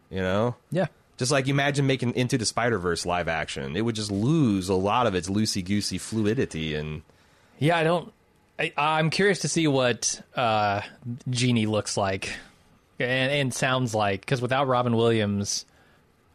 you 0.10 0.20
know. 0.20 0.56
Yeah, 0.72 0.88
Just 1.18 1.32
like 1.32 1.48
imagine 1.48 1.88
making 1.88 2.16
Into 2.16 2.38
the 2.38 2.46
Spider 2.46 2.78
Verse 2.80 3.06
live 3.06 3.28
action, 3.28 3.76
it 3.76 3.82
would 3.82 3.96
just 3.96 4.12
lose 4.12 4.70
a 4.70 4.76
lot 4.76 5.08
of 5.08 5.16
its 5.16 5.30
loosey 5.30 5.64
goosey 5.64 5.98
fluidity 5.98 6.76
and 6.76 7.02
yeah. 7.60 7.78
I 7.78 7.84
don't. 7.84 8.14
I, 8.60 8.74
I'm 8.78 9.10
curious 9.10 9.40
to 9.40 9.48
see 9.48 9.68
what 9.68 10.22
uh, 10.36 10.82
Genie 11.30 11.68
looks 11.68 11.96
like 11.98 12.34
and, 13.00 13.32
and 13.32 13.54
sounds 13.54 13.94
like 13.94 14.22
because 14.22 14.42
without 14.42 14.68
Robin 14.68 14.96
Williams, 14.96 15.66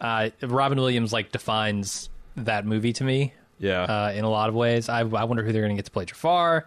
uh, 0.00 0.30
Robin 0.42 0.78
Williams 0.78 1.12
like 1.12 1.32
defines 1.32 2.08
that 2.36 2.64
movie 2.64 2.92
to 2.94 3.04
me. 3.04 3.34
yeah. 3.58 3.82
uh, 3.82 4.12
in 4.12 4.24
a 4.24 4.30
lot 4.30 4.48
of 4.48 4.54
ways. 4.54 4.88
I, 4.88 5.00
I 5.00 5.24
wonder 5.24 5.42
who 5.42 5.52
they're 5.52 5.62
going 5.62 5.74
to 5.74 5.78
get 5.78 5.84
to 5.86 5.90
play 5.90 6.04
Jafar. 6.04 6.66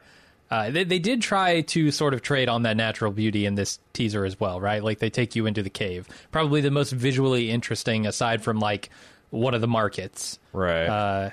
Uh, 0.51 0.69
they, 0.69 0.83
they 0.83 0.99
did 0.99 1.21
try 1.21 1.61
to 1.61 1.89
sort 1.91 2.13
of 2.13 2.21
trade 2.21 2.47
on 2.49 2.63
that 2.63 2.77
natural 2.77 3.11
beauty 3.11 3.45
in 3.45 3.55
this 3.55 3.79
teaser 3.93 4.25
as 4.25 4.39
well, 4.39 4.61
right? 4.61 4.83
Like 4.83 4.99
they 4.99 5.09
take 5.09 5.35
you 5.35 5.45
into 5.47 5.63
the 5.63 5.69
cave. 5.71 6.07
Probably 6.31 6.61
the 6.61 6.69
most 6.71 6.91
visually 6.91 7.49
interesting, 7.49 8.05
aside 8.05 8.43
from 8.43 8.59
like 8.59 8.89
one 9.31 9.53
of 9.53 9.61
the 9.61 9.67
markets. 9.67 10.37
right. 10.53 10.85
Uh, 10.85 11.29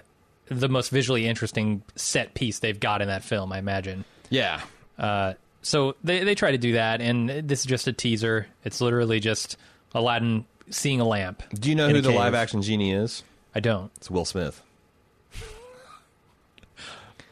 the 0.48 0.68
most 0.68 0.90
visually 0.90 1.26
interesting 1.26 1.82
set 1.94 2.34
piece 2.34 2.58
they've 2.58 2.80
got 2.80 3.00
in 3.00 3.08
that 3.08 3.22
film, 3.24 3.52
I 3.52 3.58
imagine. 3.58 4.04
yeah. 4.30 4.60
Uh, 4.98 5.34
so 5.62 5.94
they 6.04 6.24
they 6.24 6.34
try 6.34 6.50
to 6.50 6.58
do 6.58 6.72
that, 6.72 7.00
and 7.00 7.28
this 7.28 7.60
is 7.60 7.66
just 7.66 7.86
a 7.86 7.92
teaser. 7.92 8.46
It's 8.64 8.80
literally 8.80 9.20
just 9.20 9.56
Aladdin 9.94 10.44
seeing 10.70 11.00
a 11.00 11.04
lamp. 11.04 11.42
Do 11.54 11.68
you 11.70 11.74
know 11.76 11.88
who 11.88 12.00
the 12.00 12.08
cave. 12.08 12.18
live 12.18 12.34
action 12.34 12.60
genie 12.62 12.92
is? 12.92 13.22
I 13.54 13.60
don't. 13.60 13.90
It's 13.96 14.10
Will 14.10 14.24
Smith. 14.24 14.60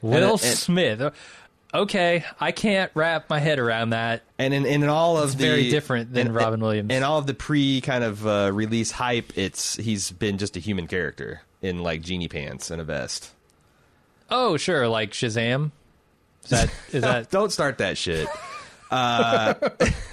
Will 0.03 0.33
and- 0.33 0.41
Smith. 0.41 1.13
Okay, 1.73 2.25
I 2.41 2.51
can't 2.53 2.91
wrap 2.95 3.31
my 3.31 3.39
head 3.39 3.59
around 3.61 3.91
that. 3.91 4.23
And 4.39 4.53
in, 4.53 4.67
in 4.67 4.83
all 4.85 5.19
of 5.19 5.25
It's 5.31 5.35
the 5.37 5.47
very 5.47 5.71
different 5.71 6.13
than 6.13 6.29
in- 6.29 6.33
Robin 6.33 6.61
Williams. 6.61 6.91
And 6.93 7.05
all 7.05 7.19
of 7.19 7.27
the 7.27 7.35
pre 7.35 7.81
kind 7.81 8.03
of 8.03 8.27
uh, 8.27 8.51
release 8.53 8.91
hype, 8.91 9.37
it's 9.39 9.77
he's 9.77 10.11
been 10.11 10.37
just 10.39 10.57
a 10.57 10.61
human 10.61 10.87
character 10.89 11.43
in 11.63 11.83
like 11.83 12.03
genie 12.03 12.29
pants 12.29 12.71
and 12.71 12.81
a 12.81 12.85
vest. 12.85 13.31
Oh, 14.31 14.57
sure, 14.57 14.89
like 14.89 15.13
Shazam. 15.13 15.71
Is 16.45 16.51
that 16.51 16.71
is 16.93 17.03
that? 17.03 17.31
Don't 17.31 17.53
start 17.53 17.79
that 17.79 17.97
shit. 17.97 18.27
uh, 18.91 19.55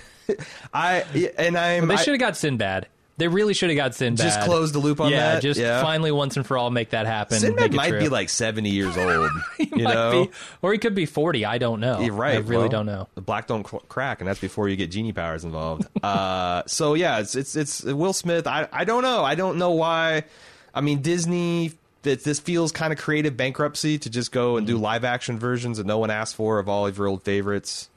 I 0.74 1.32
and 1.38 1.58
I'm 1.58 1.88
They 1.88 1.98
should 1.98 2.14
have 2.14 2.20
got 2.20 2.38
Sinbad. 2.38 2.88
They 3.18 3.28
really 3.28 3.56
should 3.56 3.70
have 3.72 3.78
got 3.78 3.96
Sinbad. 3.96 4.24
just 4.24 4.42
close 4.42 4.72
the 4.72 4.80
loop 4.80 5.02
on 5.02 5.10
that. 5.10 5.18
yeah, 5.18 5.34
that. 5.34 5.42
just 5.42 5.60
yeah. 5.60 5.82
finally 5.82 6.12
once 6.12 6.38
and 6.38 6.46
for 6.46 6.56
all 6.58 6.70
make 6.70 6.92
that 6.92 7.08
happen. 7.08 7.40
Sinbad 7.40 7.74
might 7.74 7.90
true. 7.90 8.00
be 8.00 8.10
like 8.10 8.30
seventy 8.30 8.70
years 8.70 8.96
old. 8.98 9.32
You 9.58 9.84
know, 9.84 10.26
be, 10.26 10.32
or 10.62 10.72
he 10.72 10.78
could 10.78 10.94
be 10.94 11.08
forty. 11.08 11.44
I 11.44 11.58
don't 11.58 11.80
know. 11.80 12.00
You're 12.00 12.14
right. 12.14 12.36
I 12.36 12.38
really 12.38 12.62
Well, 12.64 12.70
don't 12.70 12.86
know. 12.86 13.08
The 13.16 13.22
black 13.22 13.48
don't 13.48 13.64
crack, 13.64 14.22
and 14.22 14.28
that's 14.28 14.40
before 14.40 14.70
you 14.70 14.76
get 14.76 14.92
genie 14.92 15.14
powers 15.14 15.44
involved. 15.44 15.88
uh, 16.04 16.62
so 16.68 16.94
yeah, 16.94 17.20
it's 17.20 17.36
it's 17.36 17.56
it's 17.56 17.84
Will 17.84 18.14
Smith. 18.14 18.46
I 18.46 18.68
I 18.72 18.84
don't 18.86 19.02
know. 19.02 19.24
I 19.24 19.34
don't 19.36 19.58
know 19.58 19.72
why. 19.72 20.24
I 20.74 20.82
mean, 20.82 21.02
Disney. 21.02 21.74
That 22.04 22.24
this 22.24 22.40
feels 22.40 22.72
kind 22.72 22.94
of 22.94 23.00
creative 23.00 23.36
bankruptcy 23.36 23.98
to 23.98 24.10
just 24.10 24.32
go 24.32 24.56
and 24.56 24.66
Mm-hmm. 24.68 24.76
do 24.78 24.82
live 24.82 25.04
action 25.04 25.40
versions 25.40 25.78
that 25.78 25.86
no 25.88 25.98
one 25.98 26.10
asked 26.12 26.36
for 26.36 26.60
of 26.60 26.70
all 26.70 26.86
of 26.88 26.98
your 26.98 27.08
old 27.08 27.24
favorites. 27.24 27.90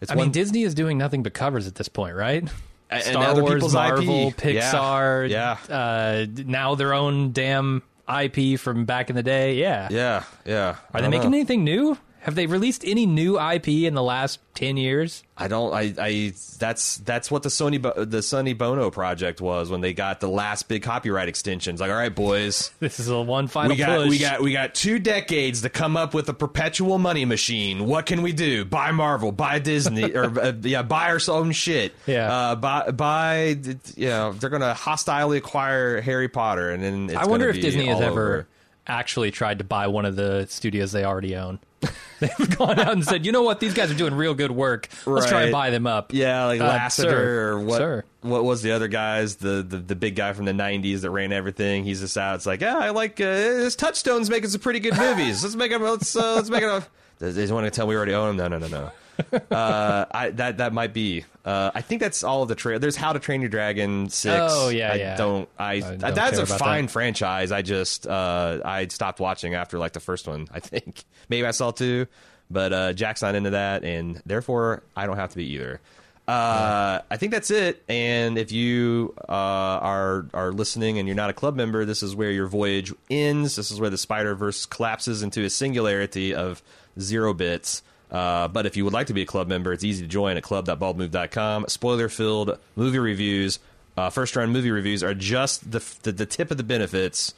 It's 0.00 0.10
I 0.10 0.16
one, 0.16 0.24
mean, 0.24 0.32
Disney 0.32 0.62
is 0.62 0.74
doing 0.74 0.98
nothing 0.98 1.22
but 1.22 1.34
covers 1.34 1.68
at 1.68 1.76
this 1.76 1.86
point, 1.88 2.16
right? 2.16 2.48
And 2.94 3.04
Star 3.04 3.24
other 3.24 3.42
Wars, 3.42 3.54
people's 3.54 3.74
Marvel, 3.74 4.28
IP. 4.28 4.36
Pixar, 4.36 5.28
Yeah. 5.28 5.56
Uh, 5.68 6.26
now 6.46 6.74
their 6.74 6.94
own 6.94 7.32
damn 7.32 7.82
IP 8.08 8.58
from 8.58 8.84
back 8.84 9.10
in 9.10 9.16
the 9.16 9.22
day. 9.22 9.54
Yeah. 9.54 9.88
Yeah, 9.90 10.24
yeah. 10.44 10.76
Are 10.92 11.00
they 11.00 11.08
making 11.08 11.30
know. 11.30 11.36
anything 11.38 11.64
new? 11.64 11.96
Have 12.24 12.36
they 12.36 12.46
released 12.46 12.84
any 12.86 13.04
new 13.04 13.38
IP 13.38 13.68
in 13.68 13.92
the 13.92 14.02
last 14.02 14.40
ten 14.54 14.78
years? 14.78 15.22
I 15.36 15.46
don't. 15.46 15.74
I. 15.74 15.92
I. 15.98 16.32
That's 16.58 16.96
that's 16.96 17.30
what 17.30 17.42
the 17.42 17.50
Sony 17.50 18.10
the 18.10 18.22
Sonny 18.22 18.54
Bono 18.54 18.90
project 18.90 19.42
was 19.42 19.68
when 19.68 19.82
they 19.82 19.92
got 19.92 20.20
the 20.20 20.28
last 20.28 20.66
big 20.66 20.82
copyright 20.82 21.28
extensions. 21.28 21.82
Like, 21.82 21.90
all 21.90 21.96
right, 21.98 22.14
boys, 22.14 22.70
This 22.80 22.98
is 22.98 23.10
a 23.10 23.20
one 23.20 23.46
final 23.46 23.72
we 23.72 23.76
got 23.76 23.98
push. 23.98 24.08
we 24.08 24.18
got 24.18 24.40
we 24.40 24.52
got 24.54 24.74
two 24.74 24.98
decades 24.98 25.60
to 25.62 25.68
come 25.68 25.98
up 25.98 26.14
with 26.14 26.26
a 26.30 26.32
perpetual 26.32 26.96
money 26.96 27.26
machine. 27.26 27.84
What 27.86 28.06
can 28.06 28.22
we 28.22 28.32
do? 28.32 28.64
Buy 28.64 28.90
Marvel, 28.92 29.30
buy 29.30 29.58
Disney, 29.58 30.14
or 30.14 30.40
uh, 30.40 30.52
yeah, 30.62 30.80
buy 30.80 31.10
our 31.10 31.20
own 31.28 31.52
shit. 31.52 31.92
Yeah. 32.06 32.32
uh, 32.32 32.54
buy 32.56 32.90
buy. 32.90 33.58
You 33.96 34.08
know, 34.08 34.32
they're 34.32 34.48
gonna 34.48 34.72
hostilely 34.72 35.36
acquire 35.36 36.00
Harry 36.00 36.30
Potter, 36.30 36.70
and 36.70 36.82
then 36.82 37.10
it's 37.10 37.18
I 37.18 37.26
wonder 37.26 37.50
if 37.50 37.56
Disney 37.60 37.84
has 37.84 38.00
ever 38.00 38.48
actually 38.86 39.30
tried 39.30 39.58
to 39.58 39.64
buy 39.64 39.88
one 39.88 40.06
of 40.06 40.16
the 40.16 40.46
studios 40.48 40.92
they 40.92 41.04
already 41.04 41.36
own. 41.36 41.58
They've 42.20 42.56
gone 42.58 42.78
out 42.78 42.92
and 42.92 43.04
said, 43.04 43.26
"You 43.26 43.32
know 43.32 43.42
what? 43.42 43.60
These 43.60 43.74
guys 43.74 43.90
are 43.90 43.94
doing 43.94 44.14
real 44.14 44.34
good 44.34 44.50
work. 44.50 44.88
Let's 45.06 45.26
try 45.26 45.38
Right. 45.38 45.42
and 45.44 45.52
buy 45.52 45.70
them 45.70 45.86
up." 45.86 46.12
Yeah, 46.14 46.44
like 46.46 46.60
Uh, 46.60 46.70
Lasseter 46.78 46.94
sir, 47.02 47.50
or 47.52 47.60
what? 47.60 47.78
sir. 47.78 48.04
What 48.22 48.44
was 48.44 48.62
the 48.62 48.72
other 48.72 48.88
guys? 48.88 49.36
The, 49.36 49.62
the 49.68 49.76
the 49.78 49.94
big 49.96 50.14
guy 50.16 50.32
from 50.32 50.44
the 50.46 50.52
'90s 50.52 51.00
that 51.02 51.10
ran 51.10 51.32
everything. 51.32 51.84
He's 51.84 52.00
just 52.00 52.16
out. 52.16 52.36
It's 52.36 52.46
like, 52.46 52.60
yeah, 52.60 52.78
I 52.78 52.90
like 52.90 53.20
uh, 53.20 53.24
this 53.24 53.76
Touchstone's 53.76 54.30
making 54.30 54.50
some 54.50 54.60
pretty 54.60 54.80
good 54.80 54.96
movies. 54.96 55.42
let's 55.42 55.56
make 55.56 55.70
them. 55.72 55.82
Let's 55.82 56.14
uh, 56.16 56.34
let's 56.36 56.48
make 56.50 56.62
it. 56.62 56.68
A, 56.68 56.86
they 57.18 57.32
just 57.32 57.52
want 57.52 57.66
to 57.66 57.70
tell 57.70 57.86
me 57.86 57.90
we 57.90 57.96
already 57.96 58.14
own 58.14 58.36
them. 58.36 58.50
No, 58.52 58.58
no, 58.58 58.66
no, 58.66 58.80
no. 58.84 58.90
uh, 59.50 60.04
I 60.10 60.30
that 60.30 60.58
that 60.58 60.72
might 60.72 60.92
be. 60.92 61.24
Uh, 61.44 61.70
I 61.74 61.82
think 61.82 62.00
that's 62.00 62.24
all 62.24 62.42
of 62.42 62.48
the 62.48 62.54
trail. 62.54 62.78
There's 62.78 62.96
How 62.96 63.12
to 63.12 63.18
Train 63.18 63.40
Your 63.40 63.50
Dragon 63.50 64.08
six. 64.08 64.34
Oh, 64.38 64.68
yeah, 64.70 64.92
I 64.92 64.94
yeah. 64.96 65.16
Don't 65.16 65.48
I? 65.58 65.80
don't 65.80 66.00
that's 66.14 66.38
a 66.38 66.46
fine 66.46 66.86
that. 66.86 66.92
franchise. 66.92 67.52
I 67.52 67.62
just 67.62 68.06
uh, 68.06 68.60
I 68.64 68.86
stopped 68.88 69.20
watching 69.20 69.54
after 69.54 69.78
like 69.78 69.92
the 69.92 70.00
first 70.00 70.26
one. 70.26 70.48
I 70.52 70.60
think 70.60 71.04
maybe 71.28 71.46
I 71.46 71.50
saw 71.50 71.70
two, 71.70 72.06
but 72.50 72.72
uh, 72.72 72.92
Jack's 72.92 73.22
not 73.22 73.34
into 73.34 73.50
that, 73.50 73.84
and 73.84 74.20
therefore 74.26 74.82
I 74.96 75.06
don't 75.06 75.16
have 75.16 75.30
to 75.30 75.36
be 75.36 75.46
either. 75.52 75.80
Uh, 76.26 77.00
I 77.10 77.18
think 77.18 77.32
that's 77.32 77.50
it. 77.50 77.82
And 77.86 78.38
if 78.38 78.50
you 78.50 79.14
uh, 79.28 79.32
are 79.32 80.26
are 80.32 80.52
listening 80.52 80.98
and 80.98 81.06
you're 81.06 81.14
not 81.16 81.28
a 81.28 81.34
club 81.34 81.54
member, 81.54 81.84
this 81.84 82.02
is 82.02 82.16
where 82.16 82.30
your 82.30 82.46
voyage 82.46 82.92
ends. 83.10 83.56
This 83.56 83.70
is 83.70 83.78
where 83.78 83.90
the 83.90 83.98
Spider 83.98 84.34
Verse 84.34 84.64
collapses 84.64 85.22
into 85.22 85.44
a 85.44 85.50
singularity 85.50 86.34
of 86.34 86.62
zero 86.98 87.34
bits. 87.34 87.82
Uh, 88.10 88.48
but 88.48 88.66
if 88.66 88.76
you 88.76 88.84
would 88.84 88.92
like 88.92 89.08
to 89.08 89.14
be 89.14 89.22
a 89.22 89.26
club 89.26 89.48
member, 89.48 89.72
it's 89.72 89.84
easy 89.84 90.02
to 90.02 90.08
join 90.08 90.36
at 90.36 90.42
club.baldmove.com. 90.42 91.66
Spoiler 91.68 92.08
filled 92.08 92.58
movie 92.76 92.98
reviews, 92.98 93.58
uh, 93.96 94.10
first 94.10 94.36
run 94.36 94.50
movie 94.50 94.70
reviews 94.70 95.02
are 95.02 95.14
just 95.14 95.70
the, 95.70 95.82
the 96.02 96.12
the 96.12 96.26
tip 96.26 96.50
of 96.50 96.56
the 96.56 96.62
benefits 96.62 97.34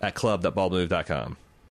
at 0.00 0.14
club.baldmove.com. 0.14 1.36